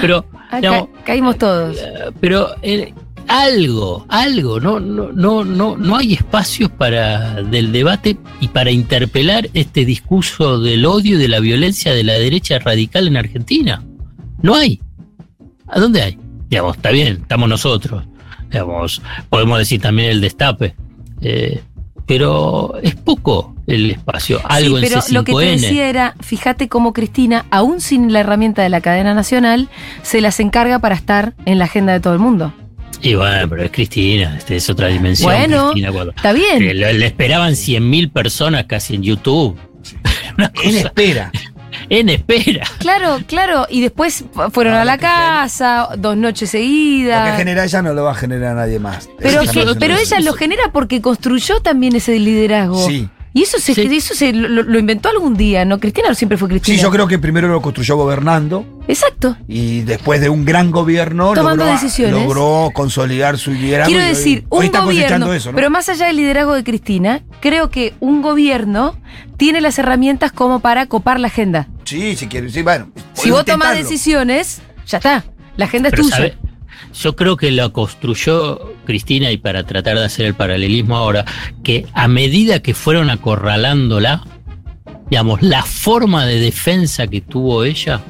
pero, 0.00 0.24
digamos, 0.56 0.88
caímos 1.04 1.38
todos. 1.38 1.76
eh, 1.78 2.10
pero 2.20 2.54
eh, 2.62 2.92
algo, 3.28 4.06
algo, 4.08 4.58
no, 4.60 4.80
no, 4.80 5.12
no, 5.12 5.44
no, 5.44 5.76
no 5.76 5.96
hay 5.96 6.14
espacios 6.14 6.70
para 6.70 7.42
del 7.42 7.72
debate 7.72 8.18
y 8.40 8.48
para 8.48 8.70
interpelar 8.70 9.48
este 9.54 9.84
discurso 9.84 10.60
del 10.60 10.84
odio 10.86 11.16
y 11.16 11.22
de 11.22 11.28
la 11.28 11.40
violencia 11.40 11.92
de 11.92 12.04
la 12.04 12.14
derecha 12.14 12.58
radical 12.58 13.06
en 13.06 13.16
Argentina. 13.16 13.84
No 14.42 14.54
hay. 14.54 14.80
¿A 15.66 15.78
dónde 15.78 16.02
hay? 16.02 16.18
Digamos, 16.48 16.76
está 16.76 16.90
bien, 16.90 17.18
estamos 17.22 17.48
nosotros. 17.48 18.04
Digamos, 18.50 19.02
podemos 19.28 19.58
decir 19.58 19.80
también 19.80 20.10
el 20.10 20.20
destape. 20.20 20.74
eh, 21.20 21.62
pero 22.08 22.78
es 22.82 22.94
poco, 22.94 23.54
el 23.66 23.90
espacio. 23.90 24.40
Algo 24.44 24.78
sí, 24.78 24.86
pero 24.88 24.94
en 24.94 25.02
C5N. 25.02 25.12
lo 25.12 25.24
que 25.24 25.32
te 25.34 25.44
decía 25.44 25.88
era, 25.90 26.14
fíjate 26.20 26.68
cómo 26.68 26.94
Cristina, 26.94 27.44
aún 27.50 27.82
sin 27.82 28.14
la 28.14 28.20
herramienta 28.20 28.62
de 28.62 28.70
la 28.70 28.80
cadena 28.80 29.12
nacional, 29.12 29.68
se 30.02 30.22
las 30.22 30.40
encarga 30.40 30.78
para 30.78 30.94
estar 30.94 31.34
en 31.44 31.58
la 31.58 31.66
agenda 31.66 31.92
de 31.92 32.00
todo 32.00 32.14
el 32.14 32.18
mundo. 32.18 32.54
Y 33.02 33.14
bueno, 33.14 33.48
pero 33.48 33.62
es 33.62 33.70
Cristina, 33.70 34.36
este, 34.36 34.56
es 34.56 34.68
otra 34.68 34.88
dimensión. 34.88 35.30
Bueno, 35.32 35.70
Cristina, 35.70 35.92
cuando- 35.92 36.12
Está 36.12 36.32
bien. 36.32 36.58
le, 36.78 36.92
le 36.94 37.06
esperaban 37.06 37.52
100.000 37.52 38.10
personas 38.12 38.64
casi 38.66 38.94
en 38.96 39.02
YouTube. 39.02 39.56
En 40.62 40.76
espera. 40.76 41.30
en 41.90 42.08
espera. 42.08 42.64
Claro, 42.78 43.18
claro. 43.26 43.66
Y 43.70 43.80
después 43.80 44.24
fueron 44.52 44.74
Ah, 44.74 44.82
a 44.82 44.84
la 44.84 44.98
casa, 44.98 45.88
dos 45.98 46.16
noches 46.16 46.52
Lo 46.54 46.58
que 46.58 46.64
seguidas. 46.64 47.36
genera 47.36 47.64
ella 47.64 47.82
no 47.82 47.92
lo 47.94 48.04
va 48.04 48.12
a 48.12 48.14
generar 48.14 48.54
nadie 48.56 48.78
más. 48.78 49.08
Pero, 49.18 49.40
Ella 49.42 49.52
que- 49.52 49.64
no 49.64 49.74
pero 49.78 49.96
ella 49.96 50.20
lo 50.20 50.32
genera 50.34 50.70
porque 50.72 51.00
construyó 51.00 51.60
también 51.60 51.96
ese 51.96 52.18
liderazgo. 52.18 52.86
Sí. 52.86 53.08
Y 53.38 53.42
eso 53.42 53.58
se, 53.58 53.74
Sí. 53.74 53.82
eso 53.96 54.14
se 54.14 54.32
lo, 54.32 54.48
lo 54.64 54.78
inventó 54.78 55.08
algún 55.10 55.36
día, 55.36 55.64
¿no? 55.64 55.78
Cristina 55.78 56.12
siempre 56.14 56.36
fue 56.36 56.48
Cristina. 56.48 56.76
Sí, 56.76 56.82
yo 56.82 56.90
creo 56.90 57.06
que 57.06 57.18
primero 57.20 57.46
lo 57.48 57.62
construyó 57.62 57.94
gobernando 57.96 58.64
Exacto. 58.88 59.36
y 59.46 59.82
después 59.82 60.20
de 60.20 60.28
un 60.28 60.44
gran 60.44 60.70
gobierno 60.72 61.32
Tomando 61.34 61.64
logró, 61.64 61.80
decisiones. 61.80 62.24
logró 62.24 62.70
consolidar 62.74 63.38
su 63.38 63.52
liderazgo. 63.52 63.90
Quiero 63.92 64.02
hoy- 64.02 64.08
decir, 64.08 64.44
hoy 64.48 64.66
un 64.66 64.72
cosechando 64.72 64.86
gobierno, 65.26 65.32
eso, 65.34 65.50
¿no? 65.52 65.56
pero 65.56 65.70
más 65.70 65.88
allá 65.88 66.06
del 66.06 66.16
liderazgo 66.16 66.54
de 66.54 66.64
Cristina, 66.64 67.22
creo 67.40 67.70
que 67.70 67.94
un 68.00 68.22
gobierno 68.22 68.96
tiene 69.36 69.60
las 69.60 69.78
herramientas 69.78 70.32
como 70.32 70.58
para 70.58 70.86
copar 70.86 71.20
la 71.20 71.28
agenda. 71.28 71.68
Sí, 71.84 72.16
si 72.16 72.26
quieres, 72.26 72.52
sí, 72.52 72.62
bueno. 72.62 72.90
Si 73.12 73.30
vos 73.30 73.44
tomás 73.44 73.76
decisiones, 73.76 74.62
ya 74.86 74.98
está. 74.98 75.24
La 75.56 75.66
agenda 75.66 75.88
es 75.88 75.92
Pero, 75.92 76.02
tuya. 76.02 76.16
¿sabe? 76.16 76.38
Yo 76.94 77.16
creo 77.16 77.36
que 77.36 77.50
lo 77.50 77.72
construyó 77.72 78.74
Cristina 78.84 79.30
y 79.30 79.36
para 79.36 79.64
tratar 79.64 79.98
de 79.98 80.04
hacer 80.04 80.26
el 80.26 80.34
paralelismo 80.34 80.96
ahora, 80.96 81.24
que 81.62 81.86
a 81.92 82.08
medida 82.08 82.60
que 82.60 82.74
fueron 82.74 83.10
acorralándola, 83.10 84.24
digamos, 85.10 85.42
la 85.42 85.62
forma 85.62 86.26
de 86.26 86.40
defensa 86.40 87.06
que 87.06 87.20
tuvo 87.20 87.64
ella, 87.64 88.00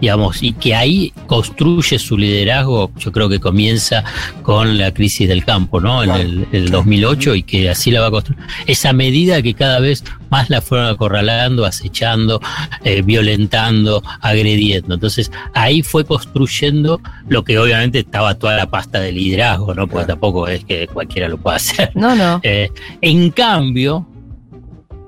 digamos, 0.00 0.42
y 0.42 0.52
que 0.52 0.74
ahí 0.74 1.12
construye 1.26 1.98
su 1.98 2.18
liderazgo, 2.18 2.90
yo 2.98 3.12
creo 3.12 3.28
que 3.28 3.40
comienza 3.40 4.04
con 4.42 4.76
la 4.78 4.92
crisis 4.92 5.28
del 5.28 5.44
campo, 5.44 5.80
¿no? 5.80 6.02
En 6.04 6.10
el, 6.10 6.46
el 6.52 6.70
2008 6.70 7.34
y 7.36 7.42
que 7.42 7.70
así 7.70 7.90
la 7.90 8.00
va 8.00 8.08
a 8.08 8.10
construir. 8.10 8.42
Esa 8.66 8.92
medida 8.92 9.40
que 9.42 9.54
cada 9.54 9.80
vez 9.80 10.04
más 10.30 10.50
la 10.50 10.60
fueron 10.60 10.88
acorralando, 10.88 11.64
acechando, 11.64 12.40
eh, 12.84 13.02
violentando, 13.02 14.02
agrediendo. 14.20 14.94
Entonces 14.94 15.30
ahí 15.54 15.82
fue 15.82 16.04
construyendo 16.04 17.00
lo 17.28 17.44
que 17.44 17.58
obviamente 17.58 18.00
estaba 18.00 18.34
toda 18.34 18.56
la 18.56 18.68
pasta 18.68 19.00
de 19.00 19.12
liderazgo, 19.12 19.74
¿no? 19.74 19.82
Porque 19.86 20.04
Claro. 20.06 20.06
tampoco 20.08 20.48
es 20.48 20.64
que 20.64 20.86
cualquiera 20.88 21.28
lo 21.28 21.38
pueda 21.38 21.56
hacer. 21.56 21.90
No, 21.94 22.14
no. 22.14 22.40
Eh, 22.42 22.70
en 23.00 23.30
cambio, 23.30 24.06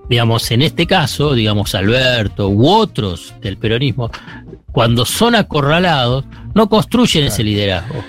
digamos, 0.09 0.51
en 0.51 0.63
este 0.63 0.87
caso, 0.87 1.35
digamos, 1.35 1.75
Alberto 1.75 2.49
u 2.49 2.67
otros 2.69 3.35
del 3.43 3.59
peronismo, 3.59 4.11
cuando 4.73 5.05
son 5.05 5.35
acorralados, 5.35 6.25
no 6.55 6.69
construyen 6.69 7.25
ese 7.27 7.43
liderazgo. 7.45 8.05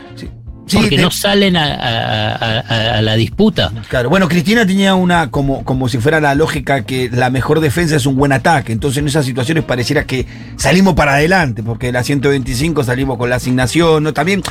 Sí, 0.66 0.78
porque 0.78 1.00
no 1.00 1.10
salen 1.10 1.58
a, 1.58 1.64
a- 1.66 2.36
a- 2.36 2.60
a- 2.60 2.98
a 3.00 3.02
la 3.02 3.16
disputa. 3.16 3.72
Claro, 3.88 4.08
bueno, 4.12 4.28
Cristina 4.28 4.68
tenía 4.68 4.94
una, 4.94 5.32
como, 5.32 5.66
como 5.66 5.90
si 5.90 5.98
fuera 5.98 6.20
la 6.22 6.36
lógica 6.36 6.84
que 6.86 7.10
la 7.12 7.32
mejor 7.32 7.60
defensa 7.60 7.96
es 7.96 8.06
un 8.06 8.16
buen 8.18 8.32
ataque. 8.32 8.72
Entonces 8.72 9.00
en 9.00 9.08
esas 9.08 9.26
situaciones 9.26 9.64
pareciera 9.64 10.06
que 10.06 10.28
salimos 10.58 10.94
para 10.94 11.14
adelante, 11.16 11.64
porque 11.64 11.88
de 11.88 11.94
la 11.94 12.04
125 12.04 12.84
salimos 12.84 13.18
con 13.18 13.32
la 13.32 13.38
asignación, 13.38 14.04
¿no? 14.04 14.14
También 14.14 14.44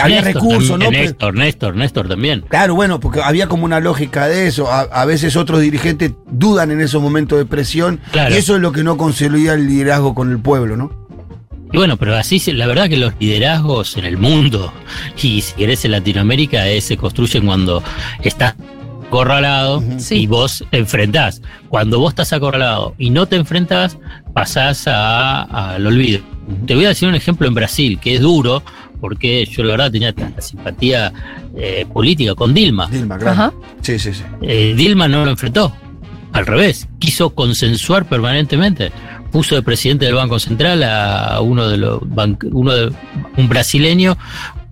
había 0.00 0.22
Néstor 0.22 0.42
recursos, 0.42 0.78
¿no? 0.78 0.90
Néstor, 0.90 1.34
Néstor, 1.34 1.76
Néstor 1.76 2.08
también. 2.08 2.46
Claro, 2.48 2.74
bueno, 2.74 2.98
porque 2.98 3.20
había 3.22 3.46
como 3.46 3.66
una 3.66 3.78
lógica 3.80 4.26
de 4.26 4.46
eso. 4.46 4.72
A, 4.72 4.80
a 4.80 5.04
veces 5.04 5.36
otros 5.36 5.60
dirigentes 5.60 6.12
dudan 6.30 6.70
en 6.70 6.80
esos 6.80 7.02
momentos 7.02 7.36
de 7.38 7.44
presión. 7.44 8.00
Claro. 8.10 8.34
Y 8.34 8.38
eso 8.38 8.54
es 8.56 8.62
lo 8.62 8.72
que 8.72 8.82
no 8.84 8.96
consolida 8.96 9.52
el 9.52 9.66
liderazgo 9.68 10.14
con 10.14 10.30
el 10.30 10.38
pueblo, 10.38 10.78
¿no? 10.78 10.97
Y 11.72 11.76
bueno, 11.76 11.96
pero 11.96 12.16
así, 12.16 12.38
se- 12.38 12.52
la 12.54 12.66
verdad 12.66 12.88
que 12.88 12.96
los 12.96 13.12
liderazgos 13.20 13.96
en 13.96 14.04
el 14.04 14.16
mundo, 14.16 14.72
y 15.22 15.40
si 15.42 15.54
querés 15.54 15.84
en 15.84 15.92
Latinoamérica, 15.92 16.66
eh, 16.68 16.80
se 16.80 16.96
construyen 16.96 17.46
cuando 17.46 17.82
estás 18.22 18.54
acorralado 19.06 19.82
y 20.16 20.26
vos 20.26 20.64
enfrentás. 20.70 21.40
Cuando 21.68 21.98
vos 21.98 22.10
estás 22.12 22.32
acorralado 22.32 22.94
y 22.98 23.10
no 23.10 23.26
te 23.26 23.36
enfrentás, 23.36 23.98
pasás 24.34 24.86
a- 24.86 25.74
al 25.74 25.86
olvido. 25.86 26.20
Te 26.66 26.74
voy 26.74 26.84
a 26.86 26.88
decir 26.88 27.08
un 27.08 27.14
ejemplo 27.14 27.46
en 27.46 27.54
Brasil, 27.54 27.98
que 28.00 28.14
es 28.14 28.20
duro, 28.20 28.62
porque 29.00 29.44
yo 29.46 29.62
la 29.64 29.72
verdad 29.72 29.92
tenía 29.92 30.12
tanta 30.14 30.40
simpatía 30.40 31.12
eh, 31.56 31.86
política 31.92 32.34
con 32.34 32.52
Dilma. 32.54 32.86
Dilma, 32.88 33.16
claro. 33.18 33.32
Ajá. 33.32 33.52
Sí, 33.82 33.98
sí, 33.98 34.12
sí. 34.14 34.22
Eh, 34.42 34.74
Dilma 34.76 35.08
no 35.08 35.24
lo 35.24 35.30
enfrentó. 35.30 35.74
Al 36.32 36.46
revés, 36.46 36.88
quiso 36.98 37.30
consensuar 37.34 38.06
permanentemente. 38.06 38.92
Puso 39.30 39.54
de 39.54 39.62
presidente 39.62 40.06
del 40.06 40.14
Banco 40.14 40.38
Central 40.38 40.82
a 40.82 41.40
uno 41.40 41.68
de 41.68 41.76
los 41.76 42.00
uno 42.52 42.74
de, 42.74 42.92
un 43.36 43.48
brasileño, 43.48 44.16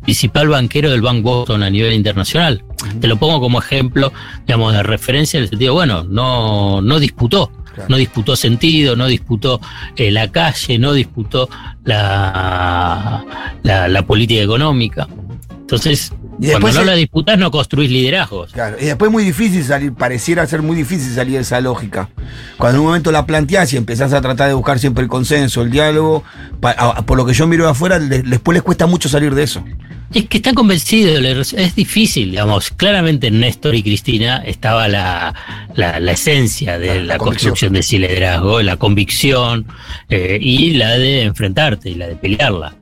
principal 0.03 0.49
banquero 0.49 0.91
del 0.91 1.03
Banco 1.03 1.39
Boston 1.39 1.63
a 1.63 1.71
nivel 1.71 1.93
internacional. 1.93 2.65
Te 3.01 3.09
lo 3.09 3.17
pongo 3.17 3.41
como 3.41 3.59
ejemplo, 3.59 4.13
digamos, 4.47 4.73
de 4.73 4.83
referencia 4.83 5.39
en 5.39 5.45
el 5.45 5.51
sentido, 5.51 5.75
bueno, 5.75 6.05
no, 6.05 6.81
no 6.81 6.99
disputó. 6.99 7.51
Claro. 7.75 7.91
No 7.91 7.97
disputó 7.99 8.37
sentido, 8.37 8.97
no 8.97 9.07
disputó 9.07 9.61
eh, 9.97 10.11
la 10.11 10.33
calle, 10.33 10.79
no 10.79 10.95
disputó 10.95 11.51
la, 11.85 13.23
la, 13.63 13.89
la 13.89 14.07
política 14.07 14.43
económica. 14.43 15.07
Entonces, 15.51 16.13
Y 16.39 16.49
cuando 16.51 16.67
después 16.69 16.75
no 16.75 16.85
la 16.85 16.95
disputás, 16.95 17.39
no 17.39 17.51
construís 17.51 17.91
liderazgos. 17.91 18.53
Claro, 18.53 18.77
y 18.81 18.85
después 18.85 19.09
es 19.09 19.13
muy 19.13 19.25
difícil 19.25 19.65
salir, 19.65 19.93
pareciera 19.95 20.47
ser 20.47 20.61
muy 20.63 20.77
difícil 20.77 21.13
salir 21.15 21.35
de 21.35 21.41
esa 21.41 21.61
lógica. 21.61 22.11
Cuando 22.59 22.77
en 22.77 22.81
un 22.81 22.87
momento 22.89 23.11
la 23.11 23.25
planteás 23.27 23.73
y 23.73 23.77
empezás 23.79 24.13
a 24.13 24.21
tratar 24.21 24.49
de 24.49 24.55
buscar 24.55 24.79
siempre 24.79 25.03
el 25.03 25.09
consenso, 25.09 25.63
el 25.63 25.71
diálogo, 25.71 26.25
pa- 26.61 26.73
a- 26.73 27.07
por 27.07 27.17
lo 27.17 27.25
que 27.25 27.33
yo 27.33 27.47
miro 27.47 27.65
de 27.65 27.71
afuera, 27.71 27.99
le- 27.99 28.23
después 28.23 28.55
les 28.55 28.63
cuesta 28.63 28.87
mucho 28.87 29.09
salir 29.09 29.35
de 29.35 29.45
eso. 29.45 29.65
Es 30.13 30.27
que 30.29 30.37
están 30.37 30.55
convencidos, 30.55 31.53
es 31.55 31.75
difícil, 31.75 32.31
digamos. 32.31 32.71
Claramente 32.71 33.27
en 33.27 33.41
Néstor 33.41 33.75
y 33.75 33.83
Cristina 33.83 34.37
estaba 34.47 34.87
la, 34.89 35.35
la, 35.75 35.99
la 36.01 36.13
esencia 36.13 36.79
de 36.79 37.03
La- 37.03 37.19
construcción 37.19 37.73
de 37.73 37.81
ese 37.81 37.99
liderazgo, 37.99 38.63
la 38.63 38.77
convicción 38.77 39.67
eh, 40.09 40.39
y 40.41 40.75
la 40.75 40.91
de 40.91 41.23
enfrentarte 41.23 41.91
y 41.91 41.95
la 41.97 42.07
de 42.09 42.17
pelearla. 42.17 42.77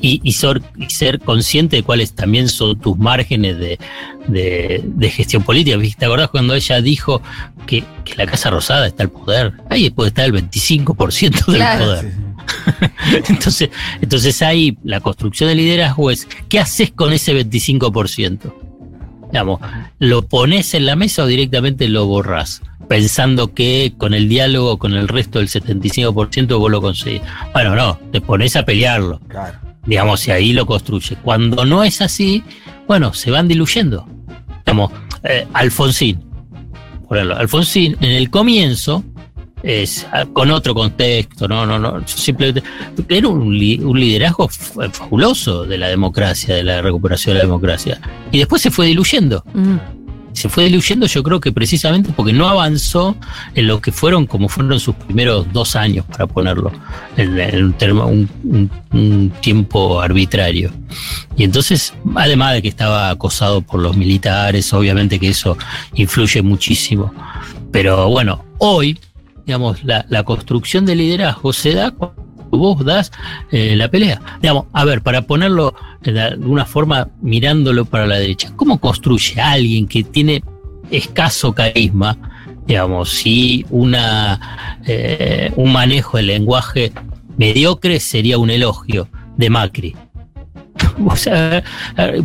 Y, 0.00 0.20
y 0.22 0.32
ser, 0.32 0.62
y 0.76 0.88
ser 0.90 1.20
consciente 1.20 1.76
de 1.76 1.82
cuáles 1.82 2.12
también 2.12 2.48
son 2.48 2.78
tus 2.78 2.96
márgenes 2.96 3.58
de, 3.58 3.78
de- 4.28 4.82
de 4.84 5.10
gestión 5.10 5.42
política. 5.42 5.76
¿Viste? 5.76 6.00
¿Te 6.00 6.06
acordás 6.06 6.30
cuando 6.30 6.54
ella 6.54 6.80
dijo 6.80 7.20
que, 7.66 7.84
que 8.04 8.14
la 8.16 8.26
Casa 8.26 8.50
Rosada 8.50 8.86
está 8.86 9.02
al 9.04 9.10
poder? 9.10 9.52
Ahí 9.70 9.90
puede 9.90 10.08
estar 10.08 10.24
el 10.24 10.32
25% 10.32 11.46
del 11.46 11.56
Claro. 11.56 11.84
poder. 11.84 12.12
Entonces, 13.28 13.70
entonces 14.00 14.40
ahí 14.42 14.78
la 14.84 15.00
construcción 15.00 15.48
del 15.48 15.58
liderazgo 15.58 16.12
es, 16.12 16.28
¿qué 16.48 16.60
haces 16.60 16.92
con 16.92 17.12
ese 17.12 17.34
25%? 17.44 18.52
Digamos, 19.30 19.60
¿lo 19.98 20.22
pones 20.22 20.74
en 20.74 20.86
la 20.86 20.96
mesa 20.96 21.24
o 21.24 21.26
directamente 21.26 21.88
lo 21.88 22.06
borrás? 22.06 22.62
Pensando 22.88 23.52
que 23.52 23.94
con 23.98 24.14
el 24.14 24.28
diálogo, 24.28 24.78
con 24.78 24.94
el 24.94 25.08
resto 25.08 25.40
del 25.40 25.48
75% 25.48 26.58
vos 26.58 26.70
lo 26.70 26.80
conseguís. 26.80 27.22
Bueno, 27.52 27.74
no, 27.74 27.98
te 28.12 28.20
pones 28.20 28.54
a 28.56 28.64
pelearlo, 28.64 29.20
Claro. 29.28 29.58
digamos, 29.86 30.26
y 30.28 30.30
ahí 30.30 30.52
lo 30.52 30.66
construye. 30.66 31.16
Cuando 31.22 31.64
no 31.64 31.82
es 31.82 32.00
así, 32.00 32.44
bueno, 32.86 33.12
se 33.12 33.30
van 33.32 33.48
diluyendo. 33.48 34.08
Digamos, 34.64 34.92
eh, 35.24 35.46
Alfonsín, 35.52 36.22
por 37.08 37.16
ejemplo, 37.16 37.36
Alfonsín 37.36 37.96
en 38.00 38.12
el 38.12 38.30
comienzo 38.30 39.04
es 39.66 40.06
ah, 40.12 40.24
con 40.32 40.50
otro 40.52 40.74
contexto, 40.74 41.48
no, 41.48 41.66
no, 41.66 41.78
no, 41.78 42.06
simplemente 42.06 42.62
era 43.08 43.26
un, 43.28 43.52
li- 43.58 43.80
un 43.82 43.98
liderazgo 43.98 44.48
fabuloso 44.48 45.64
de 45.64 45.76
la 45.78 45.88
democracia, 45.88 46.54
de 46.54 46.62
la 46.62 46.80
recuperación 46.82 47.34
de 47.34 47.38
la 47.40 47.44
democracia, 47.46 48.00
y 48.30 48.38
después 48.38 48.62
se 48.62 48.70
fue 48.70 48.86
diluyendo. 48.86 49.44
Mm. 49.54 49.76
Se 50.32 50.50
fue 50.50 50.64
diluyendo, 50.64 51.06
yo 51.06 51.22
creo 51.22 51.40
que 51.40 51.50
precisamente 51.50 52.10
porque 52.14 52.34
no 52.34 52.46
avanzó 52.46 53.16
en 53.54 53.66
lo 53.66 53.80
que 53.80 53.90
fueron, 53.90 54.26
como 54.26 54.50
fueron 54.50 54.78
sus 54.78 54.94
primeros 54.94 55.50
dos 55.50 55.74
años, 55.76 56.04
para 56.04 56.26
ponerlo 56.26 56.70
en, 57.16 57.40
en 57.40 57.64
un, 57.64 57.72
termo- 57.78 58.04
un- 58.06 58.28
un- 58.44 58.70
un 58.92 59.30
tiempo 59.40 59.98
arbitrario. 59.98 60.70
Y 61.38 61.44
entonces, 61.44 61.94
además 62.14 62.52
de 62.52 62.60
que 62.62 62.68
estaba 62.68 63.08
acosado 63.08 63.62
por 63.62 63.80
los 63.80 63.96
militares, 63.96 64.70
obviamente 64.74 65.18
que 65.18 65.30
eso 65.30 65.56
influye 65.94 66.42
muchísimo. 66.42 67.14
Pero 67.72 68.08
bueno, 68.10 68.44
hoy, 68.58 68.98
digamos, 69.46 69.84
la, 69.84 70.04
la 70.08 70.24
construcción 70.24 70.84
del 70.84 70.98
liderazgo 70.98 71.52
se 71.52 71.72
da 71.72 71.92
cuando 71.92 72.26
vos 72.50 72.84
das 72.84 73.12
eh, 73.50 73.74
la 73.76 73.88
pelea. 73.88 74.20
Digamos, 74.40 74.66
a 74.72 74.84
ver, 74.84 75.02
para 75.02 75.22
ponerlo 75.22 75.74
de 76.02 76.20
alguna 76.20 76.64
forma 76.64 77.08
mirándolo 77.20 77.84
para 77.84 78.06
la 78.06 78.16
derecha, 78.16 78.52
¿cómo 78.56 78.78
construye 78.78 79.40
alguien 79.40 79.86
que 79.86 80.04
tiene 80.04 80.42
escaso 80.90 81.52
carisma, 81.52 82.16
digamos, 82.66 83.10
si 83.10 83.64
una, 83.70 84.78
eh, 84.86 85.52
un 85.56 85.72
manejo 85.72 86.16
del 86.16 86.28
lenguaje 86.28 86.92
mediocre 87.36 88.00
sería 88.00 88.38
un 88.38 88.50
elogio 88.50 89.08
de 89.36 89.50
Macri? 89.50 89.96
O 91.06 91.16
sea, 91.16 91.62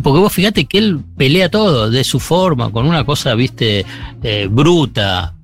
porque 0.02 0.20
vos 0.20 0.32
fíjate 0.32 0.64
que 0.64 0.78
él 0.78 1.00
pelea 1.16 1.50
todo 1.50 1.90
de 1.90 2.04
su 2.04 2.18
forma, 2.20 2.70
con 2.70 2.86
una 2.86 3.04
cosa, 3.04 3.34
viste, 3.34 3.84
eh, 4.22 4.48
bruta, 4.50 5.34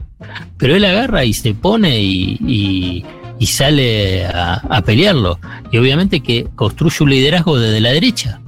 Pero 0.57 0.75
él 0.77 0.85
agarra 0.85 1.25
y 1.25 1.33
se 1.33 1.55
pone 1.55 2.01
y, 2.01 2.39
y- 2.47 3.05
y 3.41 3.47
sale 3.47 4.27
a, 4.27 4.55
a 4.55 4.83
pelearlo. 4.83 5.39
Y 5.71 5.79
obviamente 5.79 6.21
que 6.21 6.49
construye 6.57 6.97
un 7.05 7.11
liderazgo 7.11 7.57
desde 7.59 7.81
la 7.81 7.91
derecha. 7.91 8.41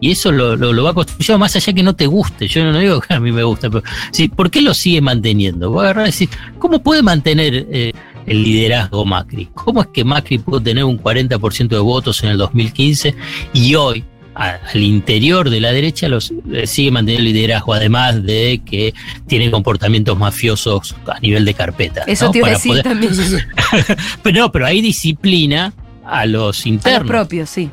Y 0.00 0.10
eso 0.10 0.32
lo, 0.32 0.56
lo, 0.56 0.72
lo 0.72 0.84
va 0.84 0.94
construyendo 0.94 1.38
más 1.38 1.54
allá 1.56 1.72
que 1.72 1.82
no 1.82 1.94
te 1.94 2.06
guste. 2.06 2.48
Yo 2.48 2.64
no 2.64 2.78
digo 2.78 3.00
que 3.00 3.14
a 3.14 3.20
mí 3.20 3.30
me 3.30 3.42
gusta, 3.44 3.68
pero 3.70 3.84
sí, 4.10 4.28
¿por 4.28 4.50
qué 4.50 4.62
lo 4.62 4.74
sigue 4.74 5.00
manteniendo? 5.00 5.70
Voy 5.70 5.80
a 5.80 5.82
agarrar 5.90 6.04
y 6.06 6.08
decir, 6.08 6.28
¿cómo 6.58 6.82
puede 6.82 7.02
mantener 7.02 7.66
eh, 7.70 7.92
el 8.26 8.42
liderazgo 8.42 9.04
Macri? 9.04 9.48
¿Cómo 9.54 9.82
es 9.82 9.88
que 9.88 10.04
Macri 10.04 10.38
pudo 10.38 10.60
tener 10.60 10.84
un 10.84 10.98
40% 10.98 11.68
de 11.68 11.78
votos 11.78 12.22
en 12.24 12.30
el 12.30 12.38
2015 12.38 13.14
y 13.54 13.74
hoy 13.74 14.04
a- 14.40 14.58
al 14.72 14.82
interior 14.82 15.50
de 15.50 15.60
la 15.60 15.70
derecha 15.72 16.08
los 16.08 16.32
eh, 16.52 16.66
sigue 16.66 16.90
manteniendo 16.90 17.28
el 17.28 17.34
liderazgo, 17.34 17.74
además 17.74 18.22
de 18.24 18.60
que 18.64 18.94
tiene 19.26 19.50
comportamientos 19.50 20.18
mafiosos 20.18 20.96
a 21.06 21.20
nivel 21.20 21.44
de 21.44 21.54
carpeta? 21.54 22.02
Eso 22.06 22.26
¿no? 22.26 22.30
te 22.32 22.38
iba 22.38 22.48
a 22.48 22.50
decir 22.52 22.72
poder- 22.72 22.82
también. 22.84 23.12
Pero 24.22 24.40
no, 24.40 24.50
pero 24.52 24.66
hay 24.66 24.80
disciplina 24.80 25.72
a 26.04 26.26
los 26.26 26.40
A 26.42 26.46
los 26.46 26.66
internos, 26.66 27.06
propios, 27.06 27.50
sí. 27.50 27.70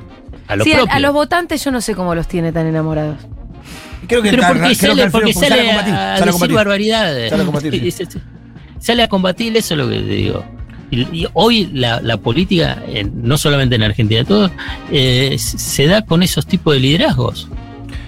a 0.48 0.56
los 0.56 0.66
Sí, 0.66 0.72
propios. 0.74 0.96
a 0.96 1.00
los 1.00 1.14
votantes 1.14 1.64
yo 1.64 1.72
no 1.72 1.82
sé 1.82 1.96
cómo 1.96 2.14
los 2.14 2.28
tiene 2.28 2.52
tan 2.52 2.68
enamorados. 2.68 3.18
Creo 4.08 4.22
que 4.22 4.30
Pero 4.30 4.42
está- 4.44 4.54
porque 4.54 4.62
creo 4.62 4.70
que 4.70 4.76
sale, 4.76 5.02
Alfredo, 5.04 5.12
porque 5.12 5.34
sale, 5.34 5.62
a 5.62 5.66
combatir, 5.66 5.94
a, 5.94 5.98
sale 5.98 6.12
a 6.12 6.14
decir 6.18 6.32
combatir. 6.34 6.56
barbaridades. 6.56 7.30
Sale 7.32 7.42
a 7.42 7.46
combatir, 7.46 7.74
sí. 7.74 7.92
Sí. 8.12 8.20
Sale 8.80 9.04
a 9.04 9.08
combatir, 9.10 9.58
eso 9.58 9.74
es 9.74 9.78
lo 9.80 9.90
que 9.90 9.96
te 9.96 10.06
digo. 10.06 10.46
Y, 10.90 11.02
y 11.16 11.28
hoy 11.34 11.70
la, 11.74 12.00
la 12.02 12.18
política, 12.18 12.82
en- 12.88 13.12
no 13.24 13.38
solamente 13.38 13.76
en 13.76 13.84
Argentina, 13.84 14.24
todo, 14.24 14.50
eh, 14.92 15.36
se 15.38 15.86
da 15.88 16.04
con 16.04 16.24
esos 16.24 16.46
tipos 16.46 16.74
de 16.74 16.80
liderazgos. 16.80 17.50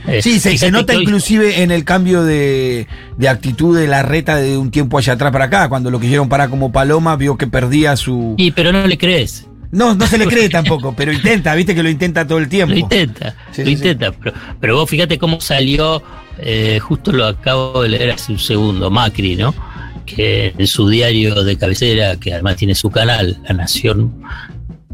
Eh, 0.07 0.21
Sí, 0.21 0.39
se, 0.39 0.71
nota 0.71 0.93
inclusive 0.95 1.61
en 1.61 1.71
el 1.71 1.83
cambio 1.83 2.23
de, 2.23 2.87
de 3.17 3.29
actitud 3.29 3.77
de 3.77 3.85
la 3.87 4.01
reta 4.01 4.37
de 4.37 4.57
un 4.57 4.71
tiempo 4.71 4.97
allá 4.97 5.13
atrás 5.13 5.31
para 5.31 5.45
acá. 5.45 5.69
Cuando 5.69 5.91
lo 5.91 5.99
quisieron 5.99 6.29
parar 6.29 6.49
como 6.49 6.71
Paloma, 6.71 7.15
vio 7.15 7.37
que 7.37 7.47
perdía 7.47 7.95
su. 7.95 8.35
Sí, 8.37 8.51
pero 8.51 8.71
no 8.71 8.87
le 8.87 8.97
crees. 8.97 9.45
No, 9.71 9.93
no 9.93 10.07
se 10.07 10.17
le 10.17 10.25
cree 10.25 10.49
tampoco, 10.49 10.95
pero 10.97 11.13
intenta, 11.13 11.53
viste 11.53 11.75
que 11.75 11.83
lo 11.83 11.89
intenta 11.89 12.25
todo 12.25 12.39
el 12.39 12.49
tiempo. 12.49 12.73
Lo 12.73 12.79
intenta, 12.79 13.35
Sí, 13.51 13.61
lo 13.61 13.67
sí, 13.67 13.73
intenta. 13.73 14.11
Pero, 14.13 14.33
pero 14.59 14.75
vos 14.77 14.89
fíjate 14.89 15.19
cómo 15.19 15.39
salió, 15.41 16.01
eh, 16.39 16.79
justo 16.79 17.11
lo 17.11 17.27
acabo 17.27 17.83
de 17.83 17.89
leer 17.89 18.09
hace 18.11 18.31
un 18.31 18.39
segundo, 18.39 18.89
Macri, 18.89 19.35
¿no? 19.35 19.53
Que 20.15 20.53
en 20.57 20.67
su 20.67 20.87
diario 20.89 21.43
de 21.43 21.57
cabecera, 21.57 22.15
que 22.17 22.33
además 22.33 22.55
tiene 22.57 22.75
su 22.75 22.89
canal, 22.89 23.39
La 23.47 23.53
Nación, 23.53 24.21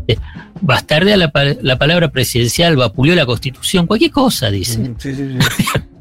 eh, 0.08 0.18
bastardea 0.62 1.18
la, 1.18 1.32
la 1.62 1.78
palabra 1.78 2.10
presidencial, 2.12 2.76
vapuleó 2.76 3.16
la 3.16 3.26
constitución, 3.26 3.88
cualquier 3.88 4.12
cosa, 4.12 4.52
dice. 4.52 4.94
Sí, 4.98 5.14
sí, 5.16 5.38
sí. 5.40 5.80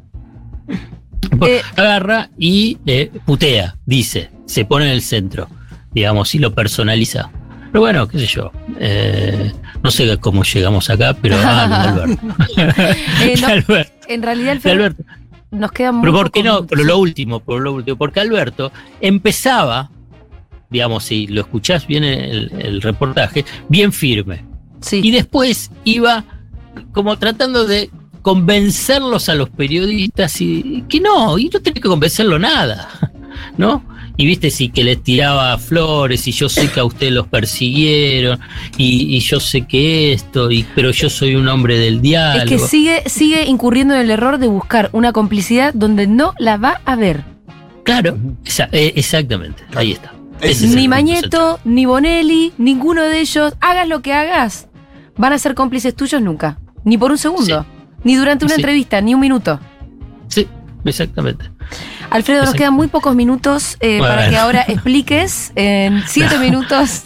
Eh. 1.46 1.62
Agarra 1.74 2.30
y 2.38 2.78
eh, 2.86 3.10
putea, 3.24 3.76
dice, 3.86 4.30
se 4.46 4.64
pone 4.66 4.86
en 4.86 4.92
el 4.92 5.02
centro, 5.02 5.48
digamos, 5.92 6.34
y 6.34 6.38
lo 6.38 6.54
personaliza. 6.54 7.30
Pero 7.72 7.80
bueno, 7.80 8.06
qué 8.06 8.20
sé 8.20 8.26
yo. 8.26 8.52
eh, 8.78 9.50
no 9.82 9.90
sé 9.90 10.16
cómo 10.18 10.44
llegamos 10.44 10.90
acá, 10.90 11.16
pero 11.20 11.36
ah, 11.42 11.82
Alberto. 11.82 12.22
Eh, 12.56 13.34
no, 13.40 13.46
De 13.46 13.52
Alberto, 13.52 13.92
en 14.08 14.22
realidad, 14.22 14.58
Alberto. 14.64 15.02
Nos 15.54 15.72
quedan 15.72 15.96
muy 15.96 16.02
Pero 16.02 16.12
¿por 16.14 16.30
qué 16.30 16.42
no? 16.42 16.66
Pero 16.66 16.84
lo 16.84 16.98
último, 16.98 17.40
por 17.40 17.60
lo 17.60 17.72
último, 17.72 17.96
porque 17.96 18.20
Alberto 18.20 18.72
empezaba, 19.00 19.90
digamos, 20.70 21.04
si 21.04 21.26
lo 21.26 21.42
escuchás 21.42 21.86
bien 21.86 22.04
el, 22.04 22.50
el 22.58 22.82
reportaje, 22.82 23.44
bien 23.68 23.92
firme. 23.92 24.44
Sí. 24.80 25.00
Y 25.02 25.10
después 25.10 25.70
iba 25.84 26.24
como 26.92 27.16
tratando 27.18 27.64
de 27.64 27.90
convencerlos 28.22 29.28
a 29.28 29.34
los 29.34 29.50
periodistas 29.50 30.40
y 30.40 30.84
que 30.88 31.00
no, 31.00 31.38
y 31.38 31.50
no 31.50 31.60
tenés 31.60 31.82
que 31.82 31.88
convencerlo 31.88 32.38
nada, 32.38 32.88
¿no? 33.58 33.84
Y 34.16 34.26
viste, 34.26 34.50
sí 34.50 34.68
que 34.68 34.84
les 34.84 35.02
tiraba 35.02 35.58
flores 35.58 36.28
y 36.28 36.32
yo 36.32 36.48
sé 36.48 36.68
que 36.68 36.78
a 36.78 36.84
ustedes 36.84 37.12
los 37.12 37.26
persiguieron 37.26 38.38
y, 38.78 39.16
y 39.16 39.20
yo 39.20 39.40
sé 39.40 39.62
que 39.62 40.12
esto, 40.12 40.50
y, 40.52 40.64
pero 40.74 40.92
yo 40.92 41.10
soy 41.10 41.34
un 41.34 41.48
hombre 41.48 41.78
del 41.78 41.96
Es 41.96 42.02
diálogo. 42.02 42.46
que 42.48 42.58
sigue, 42.60 43.02
sigue 43.06 43.44
incurriendo 43.46 43.94
en 43.94 44.00
el 44.02 44.10
error 44.10 44.38
de 44.38 44.46
buscar 44.46 44.88
una 44.92 45.12
complicidad 45.12 45.74
donde 45.74 46.06
no 46.06 46.32
la 46.38 46.56
va 46.58 46.80
a 46.84 46.94
ver. 46.94 47.24
Claro, 47.82 48.16
esa- 48.44 48.68
eh, 48.70 48.92
exactamente, 48.94 49.64
ahí 49.74 49.92
está. 49.92 50.12
Es 50.40 50.62
Ni 50.62 50.86
Mañeto, 50.88 51.58
ni 51.64 51.84
Bonelli, 51.84 52.52
ninguno 52.56 53.02
de 53.02 53.20
ellos, 53.20 53.54
hagas 53.60 53.88
lo 53.88 54.00
que 54.02 54.12
hagas, 54.12 54.68
van 55.16 55.32
a 55.32 55.38
ser 55.38 55.54
cómplices 55.54 55.94
tuyos 55.94 56.22
nunca. 56.22 56.58
Ni 56.84 56.96
por 56.98 57.10
un 57.10 57.18
segundo. 57.18 57.66
Ni 58.04 58.14
durante 58.14 58.44
una 58.44 58.54
Sí. 58.54 58.60
entrevista, 58.60 59.00
ni 59.00 59.14
un 59.14 59.20
minuto. 59.20 59.58
Sí, 60.28 60.46
exactamente. 60.84 61.50
Alfredo, 62.10 62.44
nos 62.44 62.54
quedan 62.54 62.74
muy 62.74 62.88
pocos 62.88 63.14
minutos 63.14 63.76
eh, 63.80 63.98
Bueno. 63.98 64.14
para 64.14 64.30
que 64.30 64.36
ahora 64.36 64.62
expliques 64.68 65.52
en 65.56 66.02
siete 66.06 66.38
minutos. 66.38 67.02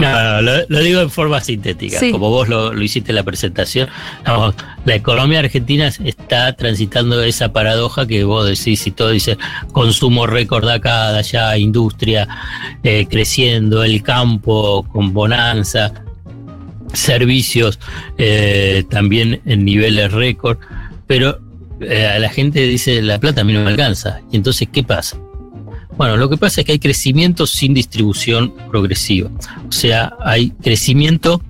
No, 0.00 0.22
no, 0.22 0.40
lo, 0.42 0.52
lo 0.68 0.78
digo 0.80 1.00
en 1.00 1.10
forma 1.10 1.40
sintética, 1.40 1.98
Sí. 1.98 2.12
como 2.12 2.30
vos 2.30 2.48
lo, 2.48 2.72
lo 2.72 2.82
hiciste 2.82 3.10
en 3.10 3.16
la 3.16 3.22
presentación. 3.24 3.88
La 4.84 4.94
economía 4.94 5.40
argentina 5.40 5.88
está 6.04 6.54
transitando 6.54 7.22
esa 7.22 7.52
paradoja 7.52 8.06
que 8.06 8.24
vos 8.24 8.46
decís 8.48 8.86
y 8.86 8.90
todo 8.92 9.10
dice 9.10 9.36
consumo 9.72 10.26
récord 10.26 10.64
de 10.66 10.74
acá, 10.74 11.12
de 11.12 11.18
allá, 11.18 11.58
industria 11.58 12.26
eh, 12.82 13.06
creciendo, 13.10 13.82
el 13.84 14.02
campo 14.02 14.84
con 14.90 15.12
bonanza, 15.12 15.92
servicios 16.94 17.78
eh, 18.16 18.84
también 18.88 19.40
en 19.44 19.64
niveles 19.64 20.12
récord, 20.12 20.58
pero 21.06 21.40
eh, 21.80 22.06
a 22.06 22.18
la 22.18 22.28
gente 22.28 22.60
dice 22.60 23.00
la 23.02 23.18
plata 23.18 23.42
a 23.42 23.44
mí 23.44 23.52
no 23.52 23.62
me 23.62 23.70
alcanza. 23.70 24.20
Y 24.30 24.36
entonces, 24.36 24.68
¿qué 24.72 24.82
pasa? 24.82 25.18
Bueno, 25.96 26.16
lo 26.16 26.28
que 26.28 26.36
pasa 26.36 26.60
es 26.60 26.66
que 26.66 26.72
hay 26.72 26.78
crecimiento 26.78 27.46
sin 27.46 27.74
distribución 27.74 28.54
progresiva. 28.70 29.30
O 29.68 29.72
sea, 29.72 30.14
hay 30.20 30.50
crecimiento 30.50 31.42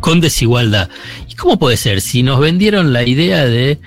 con 0.00 0.20
desigualdad. 0.20 0.90
¿Y 1.30 1.34
cómo 1.34 1.58
puede 1.58 1.76
ser? 1.76 2.00
Si 2.00 2.22
nos 2.22 2.40
vendieron 2.40 2.92
la 2.92 3.04
idea 3.04 3.44
de, 3.44 3.78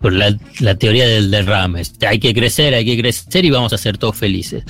por 0.00 0.12
la, 0.12 0.36
teoría 0.76 1.08
del 1.08 1.30
derrame, 1.30 1.82
hay 2.06 2.18
que 2.18 2.34
crecer, 2.34 2.74
hay 2.74 2.84
que 2.84 2.98
crecer 3.00 3.44
y 3.44 3.50
vamos 3.50 3.72
a 3.72 3.78
ser 3.78 3.96
todos 3.96 4.16
felices. 4.16 4.64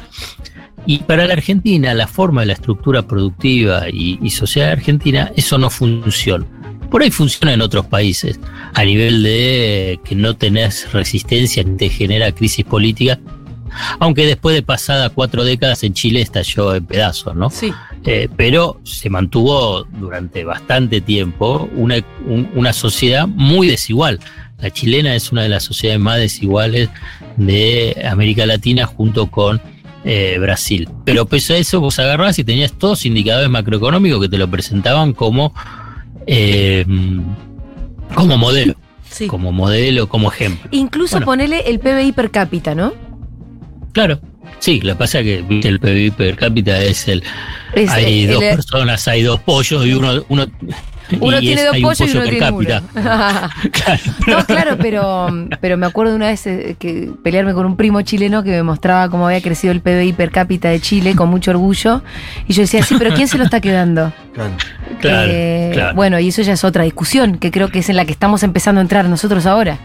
Y 0.86 0.98
para 0.98 1.26
la 1.26 1.34
Argentina, 1.34 1.92
la 1.92 2.06
forma 2.06 2.42
de 2.42 2.46
la 2.46 2.52
estructura 2.54 3.02
productiva 3.02 3.90
y, 3.90 4.18
y 4.22 4.30
social 4.30 4.70
argentina, 4.70 5.32
eso 5.36 5.58
no 5.58 5.70
funciona. 5.70 6.46
Por 6.90 7.02
ahí 7.02 7.10
funciona 7.10 7.52
en 7.52 7.60
otros 7.60 7.86
países, 7.86 8.40
a 8.74 8.84
nivel 8.84 9.22
de 9.22 10.00
que 10.04 10.14
no 10.14 10.34
tenés 10.36 10.90
resistencia 10.92 11.64
te 11.76 11.88
genera 11.90 12.32
crisis 12.32 12.64
política, 12.64 13.18
aunque 14.00 14.24
después 14.24 14.54
de 14.56 14.62
pasada 14.62 15.10
cuatro 15.10 15.44
décadas 15.44 15.82
en 15.84 15.92
Chile 15.92 16.22
estalló 16.22 16.74
en 16.74 16.86
pedazos, 16.86 17.36
¿no? 17.36 17.50
Sí. 17.50 17.72
Eh, 18.04 18.28
pero 18.36 18.80
se 18.84 19.10
mantuvo 19.10 19.84
durante 19.84 20.44
bastante 20.44 21.00
tiempo 21.02 21.68
una, 21.74 21.96
un- 22.26 22.48
una 22.54 22.72
sociedad 22.72 23.26
muy 23.28 23.68
desigual. 23.68 24.18
La 24.58 24.70
chilena 24.70 25.14
es 25.14 25.30
una 25.30 25.42
de 25.42 25.50
las 25.50 25.64
sociedades 25.64 26.00
más 26.00 26.18
desiguales 26.18 26.88
de 27.36 28.02
América 28.10 28.46
Latina 28.46 28.86
junto 28.86 29.30
con 29.30 29.60
eh, 30.04 30.38
Brasil. 30.40 30.88
Pero 31.04 31.26
pese 31.26 31.54
a 31.54 31.56
eso, 31.58 31.80
vos 31.80 31.98
agarrás 31.98 32.38
y 32.38 32.44
tenías 32.44 32.72
todos 32.72 33.04
indicadores 33.04 33.50
macroeconómicos 33.50 34.20
que 34.22 34.28
te 34.28 34.38
lo 34.38 34.48
presentaban 34.50 35.12
como, 35.12 35.52
eh, 36.30 36.84
como 38.14 38.36
modelo, 38.36 38.74
Sí. 39.10 39.26
como 39.26 39.50
modelo, 39.52 40.08
como 40.08 40.30
ejemplo. 40.30 40.68
Incluso 40.72 41.16
Bueno. 41.16 41.26
ponele 41.26 41.60
el 41.70 41.78
PBI 41.80 42.12
per 42.12 42.30
cápita, 42.30 42.74
¿no? 42.74 42.92
Claro. 43.92 44.20
Sí, 44.60 44.80
lo 44.80 44.92
que 44.92 44.98
pasa 44.98 45.20
es 45.20 45.24
que 45.46 45.68
el 45.68 45.78
PIB 45.80 46.12
per 46.12 46.36
cápita 46.36 46.82
es 46.82 47.06
el, 47.08 47.22
Es, 47.74 47.90
hay 47.90 48.26
dos 48.26 48.42
el- 48.42 48.56
personas, 48.56 49.06
hay 49.08 49.22
dos 49.22 49.40
pollos 49.40 49.86
y 49.86 49.94
uno, 49.94 50.24
uno, 50.28 50.46
uno 51.20 51.38
y 51.38 51.40
tiene 51.40 51.62
es- 51.62 51.66
dos 51.66 51.76
pollos 51.80 52.00
y 52.00 52.16
uno 52.16 52.22
tiene 52.22 52.38
cápita. 52.38 52.82
uno. 52.94 53.02
Claro. 53.72 54.00
No, 54.26 54.44
claro, 54.46 54.76
pero, 54.78 55.28
pero 55.60 55.76
me 55.76 55.86
acuerdo 55.86 56.14
una 56.14 56.26
vez 56.28 56.46
eh, 56.46 56.76
que 56.78 57.10
pelearme 57.22 57.54
con 57.54 57.66
un 57.66 57.76
primo 57.76 58.02
chileno 58.02 58.42
que 58.42 58.50
me 58.50 58.62
mostraba 58.62 59.08
cómo 59.08 59.26
había 59.26 59.40
crecido 59.40 59.72
el 59.72 59.80
PBI 59.80 60.12
per 60.12 60.30
cápita 60.30 60.68
de 60.68 60.80
Chile 60.80 61.14
con 61.14 61.28
mucho 61.28 61.50
orgullo. 61.50 62.02
Y 62.46 62.52
yo 62.52 62.62
decía, 62.62 62.82
sí, 62.82 62.96
pero 62.98 63.14
¿quién 63.14 63.28
se 63.28 63.38
lo 63.38 63.44
está 63.44 63.60
quedando? 63.60 64.12
Claro. 64.34 64.50
Claro, 65.00 65.28
Eh, 65.32 65.70
claro. 65.74 65.94
Bueno, 65.94 66.18
y 66.18 66.28
eso 66.28 66.42
ya 66.42 66.52
es 66.52 66.64
otra 66.64 66.84
discusión, 66.84 67.38
que 67.38 67.50
creo 67.50 67.68
que 67.68 67.78
es 67.80 67.88
en 67.88 67.96
la 67.96 68.04
que 68.04 68.12
estamos 68.12 68.42
empezando 68.42 68.80
a 68.80 68.82
entrar 68.82 69.04
nosotros 69.08 69.46
ahora. 69.46 69.78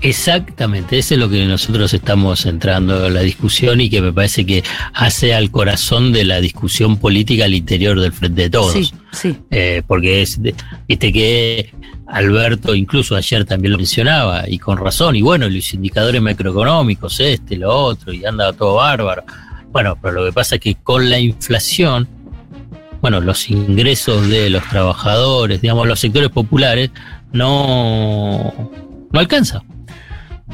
Exactamente, 0.00 0.98
eso 0.98 1.14
es 1.14 1.20
lo 1.20 1.28
que 1.28 1.44
nosotros 1.46 1.92
estamos 1.92 2.46
entrando 2.46 3.06
en 3.06 3.14
la 3.14 3.20
discusión 3.20 3.80
y 3.80 3.90
que 3.90 4.00
me 4.00 4.12
parece 4.12 4.46
que 4.46 4.62
hace 4.92 5.34
al 5.34 5.50
corazón 5.50 6.12
de 6.12 6.24
la 6.24 6.40
discusión 6.40 6.98
política 6.98 7.46
al 7.46 7.54
interior 7.54 7.98
del 8.00 8.12
Frente 8.12 8.42
de 8.42 8.50
Todos. 8.50 8.72
Sí, 8.72 8.90
sí. 9.12 9.36
Eh, 9.50 9.82
porque 9.86 10.22
es, 10.22 10.40
viste 10.86 11.12
que 11.12 11.74
Alberto 12.06 12.74
incluso 12.74 13.16
ayer 13.16 13.44
también 13.44 13.72
lo 13.72 13.78
mencionaba 13.78 14.48
y 14.48 14.58
con 14.58 14.78
razón, 14.78 15.16
y 15.16 15.22
bueno, 15.22 15.48
los 15.48 15.74
indicadores 15.74 16.22
macroeconómicos, 16.22 17.18
este, 17.20 17.56
lo 17.56 17.74
otro, 17.74 18.12
y 18.12 18.24
anda 18.24 18.52
todo 18.52 18.76
bárbaro. 18.76 19.24
Bueno, 19.72 19.98
pero 20.00 20.14
lo 20.14 20.26
que 20.26 20.32
pasa 20.32 20.54
es 20.54 20.60
que 20.60 20.76
con 20.76 21.10
la 21.10 21.18
inflación, 21.18 22.08
bueno, 23.00 23.20
los 23.20 23.50
ingresos 23.50 24.28
de 24.28 24.48
los 24.48 24.62
trabajadores, 24.68 25.60
digamos, 25.60 25.86
los 25.86 26.00
sectores 26.00 26.30
populares, 26.30 26.90
no, 27.32 28.70
no 29.12 29.20
alcanza. 29.20 29.62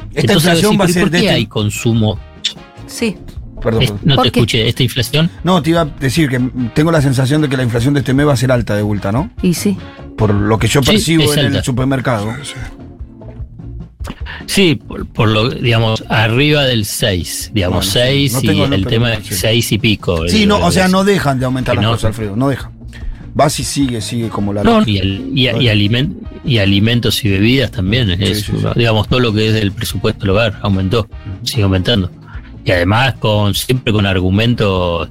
Esta 0.09 0.21
Entonces, 0.21 0.45
inflación 0.53 0.71
va 0.73 0.75
a 0.75 0.87
¿pero 0.87 0.93
ser 0.93 1.03
¿por 1.03 1.11
de 1.11 1.19
qué 1.19 1.25
este- 1.25 1.35
hay 1.35 1.45
consumo? 1.47 2.19
Sí. 2.87 3.17
Perdón. 3.61 3.83
Es- 3.83 3.93
no 4.03 4.15
¿Por 4.15 4.25
te 4.25 4.31
qué? 4.31 4.39
escuché, 4.39 4.67
esta 4.67 4.83
inflación. 4.83 5.29
No, 5.43 5.61
te 5.61 5.71
iba 5.71 5.81
a 5.81 5.85
decir 5.85 6.29
que 6.29 6.39
tengo 6.73 6.91
la 6.91 7.01
sensación 7.01 7.41
de 7.41 7.49
que 7.49 7.57
la 7.57 7.63
inflación 7.63 7.93
de 7.93 8.01
este 8.01 8.13
mes 8.13 8.27
va 8.27 8.33
a 8.33 8.37
ser 8.37 8.51
alta 8.51 8.75
de 8.75 8.81
vuelta, 8.83 9.11
¿no? 9.11 9.31
Y 9.41 9.53
sí. 9.53 9.77
Por 10.17 10.33
lo 10.33 10.59
que 10.59 10.67
yo 10.67 10.81
Sí, 10.83 10.91
percibo 10.91 11.33
en 11.33 11.39
alta. 11.39 11.57
el 11.59 11.63
supermercado. 11.63 12.31
Sí. 12.43 12.53
Sí, 14.45 14.75
por, 14.75 15.07
por 15.07 15.29
lo, 15.29 15.49
digamos, 15.49 16.03
arriba 16.09 16.63
del 16.65 16.85
6, 16.85 17.51
digamos, 17.53 17.91
Bueno, 17.93 18.05
6 18.07 18.33
no 18.43 18.51
y 18.53 18.61
el 18.75 18.85
tema 18.85 19.15
sí. 19.23 19.33
6 19.33 19.71
y 19.71 19.77
pico. 19.79 20.27
Sí, 20.27 20.43
el- 20.43 20.49
no, 20.49 20.63
o 20.63 20.71
sea, 20.71 20.87
no 20.87 21.03
dejan 21.03 21.39
de 21.39 21.45
aumentar 21.45 21.75
las 21.75 21.83
no. 21.83 21.91
cosas, 21.91 22.05
Alfredo, 22.09 22.35
no 22.35 22.49
dejan. 22.49 22.71
Va 23.39 23.49
si 23.49 23.63
sigue, 23.63 23.99
sigue 24.01 24.29
como 24.29 24.53
la 24.53 24.63
No, 24.63 24.81
y, 24.85 24.97
el- 24.97 25.31
y, 25.35 25.41
y 25.49 25.67
alimen- 25.67 26.15
y 26.45 26.59
alimentos 26.59 27.23
y 27.25 27.29
bebidas 27.29 27.71
también. 27.71 28.09
Es, 28.11 28.39
sí, 28.39 28.43
sí. 28.45 28.51
uno- 28.57 28.73
digamos, 28.73 29.07
todo 29.09 29.19
lo 29.19 29.33
que 29.33 29.47
es 29.47 29.53
del 29.53 29.71
presupuesto 29.73 30.21
del 30.21 30.29
hogar 30.31 30.59
aumentó, 30.61 31.07
sigue 31.43 31.63
aumentando. 31.63 32.09
Y 32.63 32.71
además, 32.71 33.15
con 33.15 33.53
siempre 33.53 33.91
con 33.93 34.05
argumentos 34.05 35.09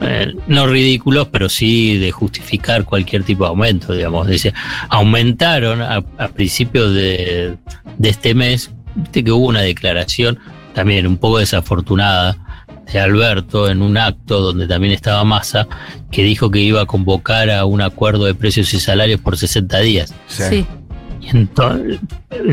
eh, 0.00 0.34
no 0.48 0.66
ridículos, 0.66 1.28
pero 1.28 1.48
sí 1.48 1.96
de 1.98 2.10
justificar 2.12 2.84
cualquier 2.84 3.22
tipo 3.24 3.44
de 3.44 3.48
aumento. 3.50 3.92
Digamos, 3.92 4.26
dice, 4.26 4.52
aumentaron 4.88 5.82
a, 5.82 6.02
a 6.18 6.28
principios 6.28 6.94
de, 6.94 7.56
de 7.98 8.08
este 8.08 8.34
mes. 8.34 8.70
Viste 8.94 9.22
que 9.22 9.32
hubo 9.32 9.46
una 9.46 9.60
declaración 9.60 10.38
también 10.74 11.06
un 11.06 11.16
poco 11.18 11.38
desafortunada 11.38 12.36
de 12.92 13.00
Alberto 13.00 13.68
en 13.68 13.82
un 13.82 13.96
acto 13.98 14.40
donde 14.40 14.66
también 14.66 14.92
estaba 14.92 15.24
Massa, 15.24 15.66
que 16.10 16.22
dijo 16.22 16.50
que 16.50 16.60
iba 16.60 16.82
a 16.82 16.86
convocar 16.86 17.50
a 17.50 17.64
un 17.64 17.80
acuerdo 17.82 18.24
de 18.24 18.34
precios 18.34 18.72
y 18.74 18.80
salarios 18.80 19.20
por 19.20 19.36
60 19.36 19.78
días. 19.80 20.14
Sí. 20.28 20.42
Sí. 20.48 20.66
Y 21.22 21.36
entonces, 21.36 21.98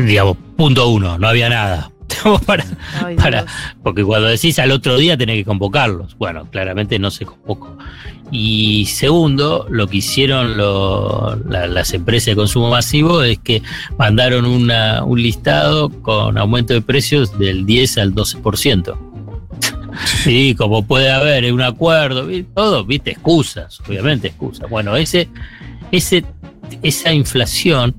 digamos, 0.04 0.36
punto 0.56 0.88
uno, 0.88 1.18
no 1.18 1.28
había 1.28 1.48
nada. 1.48 1.90
Para, 2.46 2.64
Ay, 3.04 3.16
para, 3.16 3.44
porque 3.82 4.02
cuando 4.04 4.28
decís 4.28 4.58
al 4.58 4.70
otro 4.70 4.96
día 4.96 5.16
tenés 5.16 5.36
que 5.36 5.44
convocarlos. 5.44 6.16
Bueno, 6.16 6.46
claramente 6.50 6.98
no 6.98 7.10
se 7.10 7.26
convocó. 7.26 7.76
Y 8.30 8.86
segundo, 8.86 9.66
lo 9.70 9.86
que 9.88 9.98
hicieron 9.98 10.56
lo- 10.56 11.36
la- 11.48 11.66
las 11.66 11.92
empresas 11.92 12.26
de 12.26 12.36
consumo 12.36 12.70
masivo 12.70 13.22
es 13.22 13.38
que 13.38 13.62
mandaron 13.98 14.44
una- 14.46 15.02
un 15.04 15.22
listado 15.22 15.88
con 16.02 16.38
aumento 16.38 16.72
de 16.72 16.80
precios 16.82 17.38
del 17.38 17.66
10 17.66 17.98
al 17.98 18.14
12%. 18.14 18.96
Sí, 20.24 20.54
como 20.56 20.86
puede 20.86 21.10
haber 21.10 21.52
un 21.52 21.60
acuerdo, 21.60 22.26
todo, 22.54 22.86
viste, 22.86 23.10
excusas, 23.10 23.78
obviamente 23.86 24.28
excusas. 24.28 24.70
Bueno, 24.70 24.96
ese, 24.96 25.28
ese, 25.92 26.24
esa 26.82 27.12
inflación, 27.12 27.94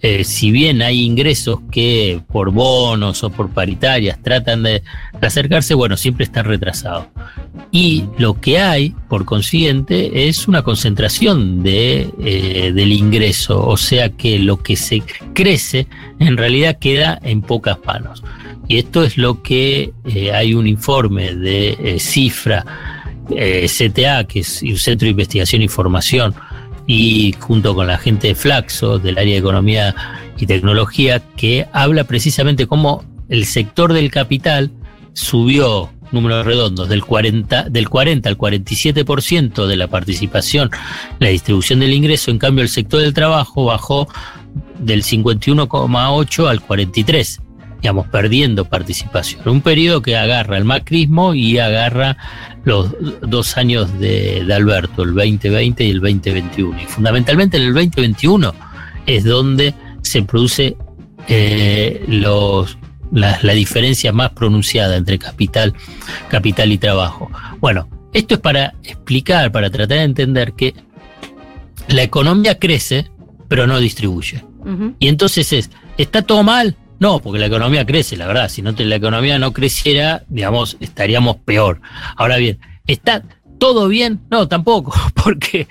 eh, 0.00 0.24
si 0.24 0.50
bien 0.50 0.82
hay 0.82 1.04
ingresos 1.04 1.60
que 1.70 2.20
por 2.32 2.50
bonos 2.50 3.22
o 3.22 3.30
por 3.30 3.50
paritarias 3.50 4.20
tratan 4.20 4.64
de, 4.64 4.82
acercarse, 5.20 5.74
bueno, 5.74 5.96
siempre 5.96 6.24
está 6.24 6.42
retrasado. 6.42 7.06
Y 7.70 8.06
lo 8.18 8.40
que 8.40 8.58
hay, 8.58 8.96
por 9.08 9.24
consiguiente, 9.24 10.28
es 10.28 10.48
una 10.48 10.62
concentración 10.62 11.62
eh, 11.64 12.72
del 12.74 12.90
ingreso, 12.90 13.64
o 13.64 13.76
sea 13.76 14.08
que 14.08 14.40
lo 14.40 14.60
que 14.64 14.74
se 14.74 15.04
crece 15.32 15.86
en 16.18 16.36
realidad 16.36 16.80
queda 16.80 17.20
en 17.22 17.40
pocas 17.40 17.78
manos. 17.86 18.24
Y 18.72 18.78
esto 18.78 19.04
es 19.04 19.18
lo 19.18 19.42
que 19.42 19.92
eh, 20.06 20.32
hay 20.32 20.54
un 20.54 20.66
informe 20.66 21.34
de 21.34 21.76
eh, 21.78 21.98
Cifra, 22.00 22.64
eh, 23.28 23.68
CTA, 23.68 24.24
que 24.24 24.40
es 24.40 24.62
un 24.62 24.78
centro 24.78 25.04
de 25.04 25.10
investigación 25.10 25.60
y 25.60 25.68
formación, 25.68 26.34
y 26.86 27.34
junto 27.38 27.74
con 27.74 27.86
la 27.86 27.98
gente 27.98 28.28
de 28.28 28.34
Flaxo, 28.34 28.98
del 28.98 29.18
área 29.18 29.34
de 29.34 29.40
economía 29.40 29.94
y 30.38 30.46
tecnología, 30.46 31.20
que 31.36 31.66
habla 31.74 32.04
precisamente 32.04 32.66
cómo 32.66 33.04
el 33.28 33.44
sector 33.44 33.92
del 33.92 34.10
capital 34.10 34.70
subió 35.12 35.90
números 36.10 36.46
redondos 36.46 36.88
del 36.88 37.04
40, 37.04 37.68
del 37.68 37.90
40 37.90 38.26
al 38.26 38.38
47% 38.38 39.66
de 39.66 39.76
la 39.76 39.88
participación 39.88 40.70
la 41.18 41.28
distribución 41.28 41.80
del 41.80 41.92
ingreso, 41.92 42.30
en 42.30 42.38
cambio 42.38 42.62
el 42.62 42.70
sector 42.70 43.02
del 43.02 43.12
trabajo 43.12 43.66
bajó 43.66 44.08
del 44.78 45.02
51,8 45.02 46.48
al 46.48 46.62
43, 46.62 47.42
digamos, 47.82 48.06
perdiendo 48.06 48.64
participación. 48.64 49.42
Un 49.48 49.60
periodo 49.60 50.02
que 50.02 50.16
agarra 50.16 50.56
el 50.56 50.64
macrismo 50.64 51.34
y 51.34 51.58
agarra 51.58 52.16
los 52.62 52.94
dos 53.22 53.56
años 53.56 53.98
de, 53.98 54.44
de 54.44 54.54
Alberto, 54.54 55.02
el 55.02 55.14
2020 55.14 55.84
y 55.84 55.90
el 55.90 56.00
2021. 56.00 56.80
Y 56.80 56.86
fundamentalmente 56.86 57.56
en 57.56 57.64
el 57.64 57.74
2021 57.74 58.54
es 59.06 59.24
donde 59.24 59.74
se 60.02 60.22
produce 60.22 60.76
eh, 61.26 62.04
los, 62.06 62.78
la, 63.10 63.40
la 63.42 63.52
diferencia 63.52 64.12
más 64.12 64.30
pronunciada 64.30 64.96
entre 64.96 65.18
capital, 65.18 65.74
capital 66.28 66.70
y 66.70 66.78
trabajo. 66.78 67.32
Bueno, 67.58 67.88
esto 68.12 68.34
es 68.34 68.40
para 68.40 68.74
explicar, 68.84 69.50
para 69.50 69.70
tratar 69.70 69.98
de 69.98 70.04
entender 70.04 70.52
que 70.52 70.72
la 71.88 72.04
economía 72.04 72.60
crece, 72.60 73.10
pero 73.48 73.66
no 73.66 73.80
distribuye. 73.80 74.44
Y 75.00 75.08
entonces 75.08 75.52
es, 75.52 75.70
¿está 75.98 76.22
todo 76.22 76.44
mal? 76.44 76.76
No, 77.02 77.18
porque 77.20 77.40
la 77.40 77.46
economía 77.46 77.84
crece, 77.84 78.16
la 78.16 78.28
verdad. 78.28 78.48
Si 78.48 78.62
no 78.62 78.74
te- 78.74 78.84
la 78.84 78.94
economía 78.96 79.36
no 79.38 79.52
creciera, 79.52 80.22
digamos, 80.28 80.76
estaríamos 80.78 81.36
peor. 81.36 81.80
Ahora 82.16 82.36
bien, 82.36 82.58
¿está 82.86 83.22
todo 83.58 83.88
bien? 83.88 84.20
No, 84.30 84.46
tampoco, 84.46 84.94
porque 85.24 85.66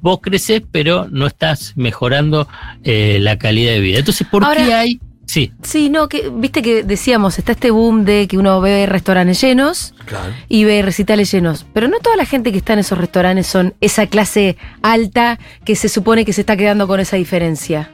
vos 0.00 0.18
creces, 0.20 0.62
pero 0.72 1.06
no 1.10 1.26
estás 1.28 1.74
mejorando 1.76 2.48
eh, 2.82 3.18
la 3.20 3.38
calidad 3.38 3.72
de 3.72 3.80
vida. 3.80 3.98
Entonces, 4.00 4.26
¿por 4.28 4.42
qué 4.56 4.74
hay? 4.74 5.00
Sí, 5.24 5.52
Sí, 5.62 5.88
no, 5.88 6.08
que 6.08 6.30
viste 6.34 6.60
que 6.62 6.82
decíamos, 6.82 7.38
está 7.38 7.52
este 7.52 7.70
boom 7.70 8.04
de 8.04 8.26
que 8.28 8.36
uno 8.36 8.60
ve 8.60 8.84
restaurantes 8.86 9.40
llenos 9.40 9.94
Claro. 10.04 10.32
y 10.48 10.64
ve 10.64 10.82
recitales 10.82 11.30
llenos. 11.32 11.64
Pero 11.72 11.86
no 11.88 11.98
toda 12.00 12.16
la 12.16 12.26
gente 12.26 12.50
que 12.52 12.58
está 12.58 12.72
en 12.74 12.80
esos 12.80 12.98
restaurantes 12.98 13.46
son 13.46 13.72
esa 13.80 14.06
clase 14.08 14.56
alta 14.82 15.38
que 15.64 15.74
se 15.76 15.88
supone 15.88 16.24
que 16.24 16.32
se 16.32 16.40
está 16.42 16.56
quedando 16.56 16.86
con 16.88 16.98
esa 17.00 17.16
diferencia. 17.16 17.92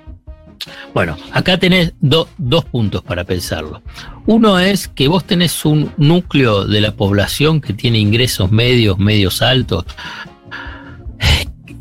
Bueno, 0.94 1.16
acá 1.32 1.56
tenés 1.58 1.92
do- 2.00 2.28
dos 2.38 2.64
puntos 2.64 3.02
para 3.02 3.24
pensarlo. 3.24 3.82
Uno 4.26 4.58
es 4.58 4.88
que 4.88 5.08
vos 5.08 5.24
tenés 5.24 5.64
un 5.64 5.92
núcleo 5.96 6.64
de 6.66 6.80
la 6.80 6.92
población 6.94 7.60
que 7.60 7.72
tiene 7.72 7.98
ingresos 7.98 8.50
medios, 8.50 8.98
medios 8.98 9.40
altos, 9.42 9.84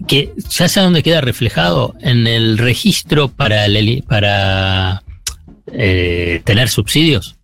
que 0.07 0.33
ya 0.49 0.67
sé 0.69 0.79
dónde 0.79 1.03
queda 1.03 1.21
reflejado 1.21 1.93
en 2.01 2.27
el 2.27 2.57
registro 2.57 3.27
para, 3.27 3.65
el- 3.65 4.03
para 4.07 5.03
eh, 5.73 6.41
tener 6.45 6.69
subsidios, 6.69 7.35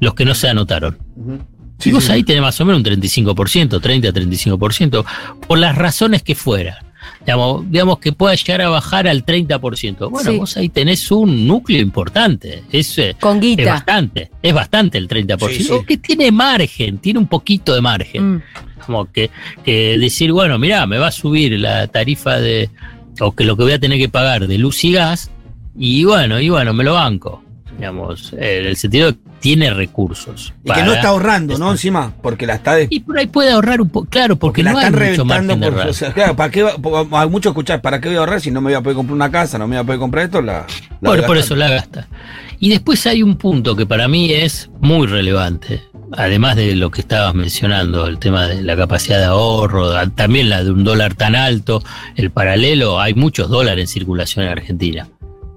los 0.00 0.14
que 0.14 0.24
no 0.24 0.34
se 0.34 0.48
anotaron. 0.48 0.98
Sí, 1.78 1.88
y 1.88 1.92
vos 1.92 2.04
sí. 2.04 2.12
ahí 2.12 2.22
tenés 2.24 2.42
más 2.42 2.60
o 2.60 2.66
menos 2.66 2.80
un 2.80 2.84
35%, 2.84 3.80
30-35%, 3.80 5.04
por 5.46 5.58
las 5.58 5.76
razones 5.76 6.22
que 6.22 6.34
fueran. 6.34 6.76
Digamos, 7.20 7.70
digamos 7.70 7.98
que 7.98 8.12
pueda 8.12 8.34
llegar 8.34 8.62
a 8.62 8.68
bajar 8.70 9.06
al 9.06 9.24
30%. 9.24 10.08
Bueno, 10.10 10.30
Sí. 10.30 10.38
vos 10.38 10.56
ahí 10.56 10.68
tenés 10.70 11.10
un 11.10 11.46
núcleo 11.46 11.80
importante. 11.80 12.64
Es, 12.72 12.96
eh, 12.98 13.14
Con 13.20 13.36
es 13.36 13.42
guita. 13.42 13.72
bastante, 13.74 14.30
es 14.42 14.54
bastante 14.54 14.96
el 14.98 15.06
30%. 15.06 15.56
Sí, 15.58 15.64
sí. 15.64 15.84
Que 15.86 15.96
tiene 15.98 16.30
margen, 16.32 16.98
tiene 16.98 17.18
un 17.18 17.26
poquito 17.26 17.74
de 17.74 17.80
margen. 17.82 18.36
Mm. 18.36 18.42
Como 18.86 19.12
que, 19.12 19.30
que 19.64 19.98
decir, 19.98 20.32
bueno, 20.32 20.58
mirá, 20.58 20.86
me 20.86 20.98
va 20.98 21.08
a 21.08 21.12
subir 21.12 21.58
la 21.60 21.86
tarifa 21.88 22.40
de, 22.40 22.70
o 23.20 23.32
que 23.32 23.44
lo 23.44 23.56
que 23.56 23.64
voy 23.64 23.72
a 23.72 23.78
tener 23.78 23.98
que 23.98 24.08
pagar 24.08 24.46
de 24.48 24.56
luz 24.58 24.82
y 24.84 24.92
gas, 24.92 25.30
y 25.78 26.04
bueno, 26.04 26.40
y 26.40 26.48
bueno, 26.48 26.72
me 26.72 26.82
lo 26.84 26.94
banco. 26.94 27.44
Digamos, 27.80 28.34
en 28.34 28.66
el 28.66 28.76
sentido 28.76 29.06
de 29.12 29.14
que 29.14 29.20
tiene 29.40 29.70
recursos. 29.72 30.52
Y 30.64 30.70
que 30.70 30.82
no 30.82 30.92
está 30.92 31.08
ahorrando, 31.08 31.56
¿no? 31.56 31.70
Encima, 31.70 32.12
porque 32.22 32.46
la 32.46 32.56
está 32.56 32.74
des- 32.74 32.88
y 32.90 33.00
por 33.00 33.18
ahí 33.18 33.26
puede 33.26 33.50
ahorrar 33.52 33.80
un 33.80 33.88
poco, 33.88 34.06
claro, 34.10 34.36
porque, 34.36 34.62
porque 34.62 34.62
la 34.64 34.72
no 34.72 34.78
hay 34.78 34.84
están 34.84 34.92
mucho 34.92 35.24
reventando 35.24 35.54
de 35.54 35.60
por, 35.60 35.72
ahorrar. 35.72 35.88
o 35.88 35.92
sea, 35.94 36.12
claro, 36.12 36.36
¿para 36.36 36.50
qué 36.50 36.62
va- 36.62 37.22
hay 37.22 37.28
mucho 37.30 37.48
escuchar, 37.48 37.80
¿para 37.80 38.00
qué 38.02 38.08
voy 38.08 38.16
a 38.18 38.20
ahorrar 38.20 38.40
si 38.42 38.50
no 38.50 38.60
me 38.60 38.66
voy 38.66 38.74
a 38.74 38.82
poder 38.82 38.96
comprar 38.96 39.14
una 39.14 39.30
casa, 39.30 39.56
no 39.56 39.66
me 39.66 39.76
voy 39.76 39.82
a 39.82 39.84
poder 39.86 39.98
comprar 39.98 40.24
esto? 40.26 40.42
La, 40.42 40.66
la 41.00 41.10
Por, 41.10 41.24
por 41.24 41.38
eso 41.38 41.56
la 41.56 41.70
gasta. 41.70 42.06
Y 42.58 42.68
después 42.68 43.06
hay 43.06 43.22
un 43.22 43.36
punto 43.36 43.74
que 43.74 43.86
para 43.86 44.08
mí 44.08 44.30
es 44.30 44.68
muy 44.80 45.06
relevante, 45.06 45.82
además 46.12 46.56
de 46.56 46.74
lo 46.76 46.90
que 46.90 47.00
estabas 47.00 47.34
mencionando, 47.34 48.06
el 48.08 48.18
tema 48.18 48.46
de 48.46 48.60
la 48.60 48.76
capacidad 48.76 49.16
de 49.18 49.24
ahorro, 49.24 49.90
también 50.10 50.50
la 50.50 50.62
de 50.62 50.70
un 50.70 50.84
dólar 50.84 51.14
tan 51.14 51.34
alto, 51.34 51.82
el 52.16 52.30
paralelo, 52.30 53.00
hay 53.00 53.14
muchos 53.14 53.48
dólares 53.48 53.84
en 53.84 53.88
circulación 53.88 54.44
en 54.44 54.50
Argentina. 54.52 55.08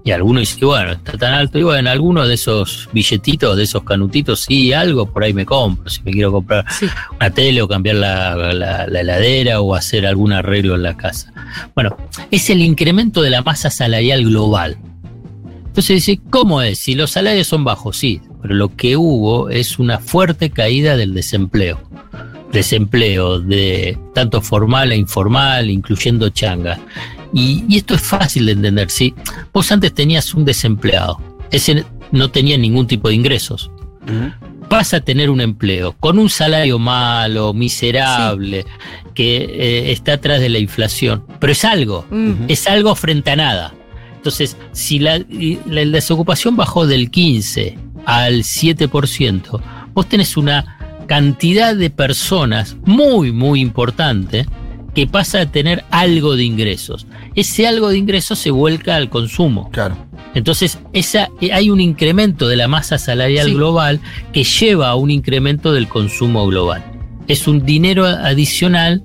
Y 0.06 0.10
algunos 0.10 0.40
dicen, 0.42 0.68
bueno, 0.68 0.92
está 0.92 1.16
tan 1.16 1.32
alto, 1.32 1.58
y 1.58 1.62
bueno, 1.62 1.88
algunos 1.88 2.28
de 2.28 2.34
esos 2.34 2.90
billetitos, 2.92 3.56
de 3.56 3.62
esos 3.62 3.84
canutitos, 3.84 4.40
sí, 4.40 4.70
algo 4.74 5.06
por 5.06 5.24
ahí 5.24 5.32
me 5.32 5.46
compro, 5.46 5.88
si 5.88 6.02
me 6.02 6.12
quiero 6.12 6.30
comprar 6.30 6.66
Sí. 6.70 6.86
una 7.18 7.30
tele 7.30 7.62
o 7.62 7.68
cambiar 7.68 7.96
la, 7.96 8.36
la- 8.52 8.86
la 8.86 9.00
heladera 9.00 9.62
o 9.62 9.74
hacer 9.74 10.06
algún 10.06 10.34
arreglo 10.34 10.74
en 10.74 10.82
la 10.82 10.94
casa. 10.94 11.32
Bueno, 11.74 11.96
es 12.30 12.50
el 12.50 12.60
incremento 12.60 13.22
de 13.22 13.30
la 13.30 13.40
masa 13.42 13.70
salarial 13.70 14.24
global. 14.24 14.76
Entonces 15.68 16.04
dice, 16.06 16.20
¿cómo 16.28 16.60
es? 16.60 16.80
Si 16.80 16.94
los 16.94 17.10
salarios 17.12 17.46
son 17.46 17.64
bajos, 17.64 17.96
sí, 17.96 18.20
pero 18.42 18.54
lo 18.54 18.76
que 18.76 18.98
hubo 18.98 19.48
es 19.48 19.78
una 19.78 19.98
fuerte 20.00 20.50
caída 20.50 20.98
del 20.98 21.14
desempleo. 21.14 21.80
Desempleo 22.52 23.40
de 23.40 23.98
tanto 24.14 24.40
formal 24.42 24.92
e 24.92 24.96
informal, 24.96 25.70
incluyendo 25.70 26.28
changa. 26.28 26.78
Y, 27.34 27.64
y 27.68 27.76
esto 27.78 27.94
es 27.94 28.00
fácil 28.00 28.46
de 28.46 28.52
entender, 28.52 28.90
¿sí? 28.90 29.14
Vos 29.52 29.70
antes 29.72 29.92
tenías 29.92 30.32
un 30.34 30.44
desempleado, 30.44 31.20
ese 31.50 31.84
no 32.12 32.30
tenía 32.30 32.56
ningún 32.56 32.86
tipo 32.86 33.08
de 33.08 33.14
ingresos. 33.14 33.70
Ujú. 34.04 34.32
vas 34.68 34.92
a 34.92 35.00
tener 35.00 35.30
un 35.30 35.40
empleo 35.40 35.94
con 35.98 36.18
un 36.18 36.28
salario 36.28 36.78
malo, 36.78 37.54
miserable, 37.54 38.66
que 39.14 39.36
eh, 39.36 39.92
está 39.92 40.14
atrás 40.14 40.40
de 40.40 40.48
la 40.48 40.58
inflación, 40.58 41.24
pero 41.38 41.52
es 41.52 41.64
algo, 41.64 42.06
es 42.48 42.66
algo 42.66 42.94
frente 42.94 43.30
a 43.30 43.36
nada. 43.36 43.74
Entonces, 44.16 44.56
si 44.72 44.98
la 44.98 45.18
desocupación 45.20 46.56
bajó 46.56 46.86
del 46.86 47.10
15 47.10 47.78
al 48.06 48.42
7%, 48.42 49.60
vos 49.92 50.08
tenés 50.08 50.36
una 50.36 51.04
cantidad 51.06 51.76
de 51.76 51.90
personas 51.90 52.76
muy, 52.84 53.32
muy 53.32 53.60
importante 53.60 54.46
que 54.94 55.06
pasa 55.06 55.40
a 55.40 55.46
tener 55.46 55.84
algo 55.90 56.36
de 56.36 56.44
ingresos. 56.44 57.06
Ese 57.34 57.66
algo 57.66 57.88
de 57.88 57.98
ingresos 57.98 58.38
se 58.38 58.50
vuelca 58.50 58.96
al 58.96 59.08
consumo. 59.10 59.70
Claro. 59.72 59.96
Entonces, 60.34 60.78
esa, 60.92 61.30
eh, 61.40 61.52
hay 61.52 61.70
un 61.70 61.80
incremento 61.80 62.48
de 62.48 62.56
la 62.56 62.68
masa 62.68 62.98
salarial 62.98 63.46
Sí. 63.46 63.54
global 63.54 64.00
que 64.32 64.44
lleva 64.44 64.88
a 64.88 64.94
un 64.94 65.10
incremento 65.10 65.72
del 65.72 65.88
consumo 65.88 66.46
global. 66.46 66.84
Es 67.28 67.46
un 67.48 67.64
dinero 67.64 68.04
adicional 68.06 69.02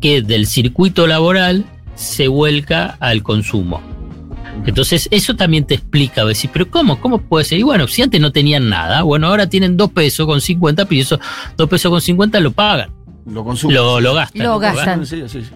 que 0.00 0.22
del 0.22 0.46
circuito 0.46 1.06
laboral 1.06 1.64
se 1.94 2.28
vuelca 2.28 2.96
al 3.00 3.22
consumo. 3.22 3.80
Entonces, 4.66 5.08
eso 5.10 5.34
también 5.34 5.64
te 5.64 5.74
explica, 5.74 6.24
decir, 6.24 6.50
pero 6.52 6.70
¿cómo? 6.70 7.00
¿Cómo 7.00 7.18
puede 7.22 7.44
ser? 7.44 7.58
Y 7.58 7.62
bueno, 7.62 7.88
si 7.88 8.02
antes 8.02 8.20
no 8.20 8.32
tenían 8.32 8.68
nada, 8.68 9.02
bueno, 9.02 9.28
ahora 9.28 9.48
tienen 9.48 9.76
dos 9.76 9.90
pesos 9.92 10.26
con 10.26 10.40
50, 10.40 10.84
pero 10.84 11.00
eso, 11.00 11.18
dos 11.56 11.68
pesos 11.68 11.90
con 11.90 12.00
50 12.00 12.38
lo 12.40 12.52
pagan, 12.52 12.90
Lo 13.26 13.44
consumo. 13.44 13.72
lo, 13.72 14.00
lo 14.00 14.14
gastan. 14.14 14.42
Lo 14.42 14.58
gastan. 14.58 15.06
Sí, 15.06 15.22
sí, 15.28 15.42
sí. 15.42 15.50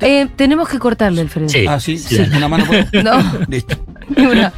Eh, 0.00 0.28
tenemos 0.36 0.68
que 0.68 0.78
cortarle, 0.78 1.20
Alfredo. 1.20 1.48
Sí. 1.48 1.66
Ah, 1.66 1.78
sí, 1.78 1.98
Sí. 1.98 2.16
sí. 2.16 2.22
Una 2.36 2.48
mano 2.48 2.64
por 2.64 2.76
No, 3.04 3.22
Listo. 3.48 3.76
ni 4.16 4.26
una. 4.26 4.52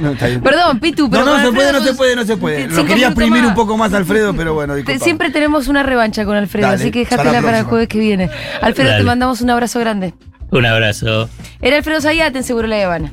No, 0.00 0.10
está 0.10 0.26
bien. 0.26 0.42
Perdón, 0.42 0.78
Pitu, 0.78 1.04
No, 1.04 1.10
pero. 1.10 1.24
no 1.24 1.32
con 1.32 1.42
se 1.42 1.52
puede, 1.52 1.72
no 1.72 1.80
se 1.82 1.94
puede, 1.94 2.16
no 2.16 2.24
se 2.24 2.36
puede. 2.36 2.68
Lo 2.68 2.84
quería 2.84 3.06
exprimir 3.08 3.44
un 3.44 3.54
poco 3.54 3.76
más 3.76 3.92
Alfredo, 3.94 4.34
pero 4.34 4.52
bueno, 4.54 4.74
disculpa. 4.74 5.02
Siempre 5.02 5.30
tenemos 5.30 5.68
una 5.68 5.82
revancha 5.82 6.24
con 6.24 6.36
Alfredo, 6.36 6.68
Dale, 6.68 6.80
así 6.82 6.90
que 6.90 7.02
hasta 7.02 7.16
la 7.16 7.22
déjatela 7.24 7.42
para 7.42 7.58
el 7.60 7.64
jueves 7.64 7.88
que 7.88 7.98
viene. 7.98 8.30
Alfredo, 8.60 8.96
te 8.96 9.02
mandamos 9.04 9.40
un 9.40 9.50
abrazo 9.50 9.80
grande. 9.80 10.14
Un 10.50 10.66
abrazo. 10.66 11.28
Era 11.62 11.76
Alfredo 11.78 12.00
Zayate 12.00 12.38
en 12.38 12.44
Seguro 12.44 12.68
La 12.68 12.84
Habana. 12.84 13.10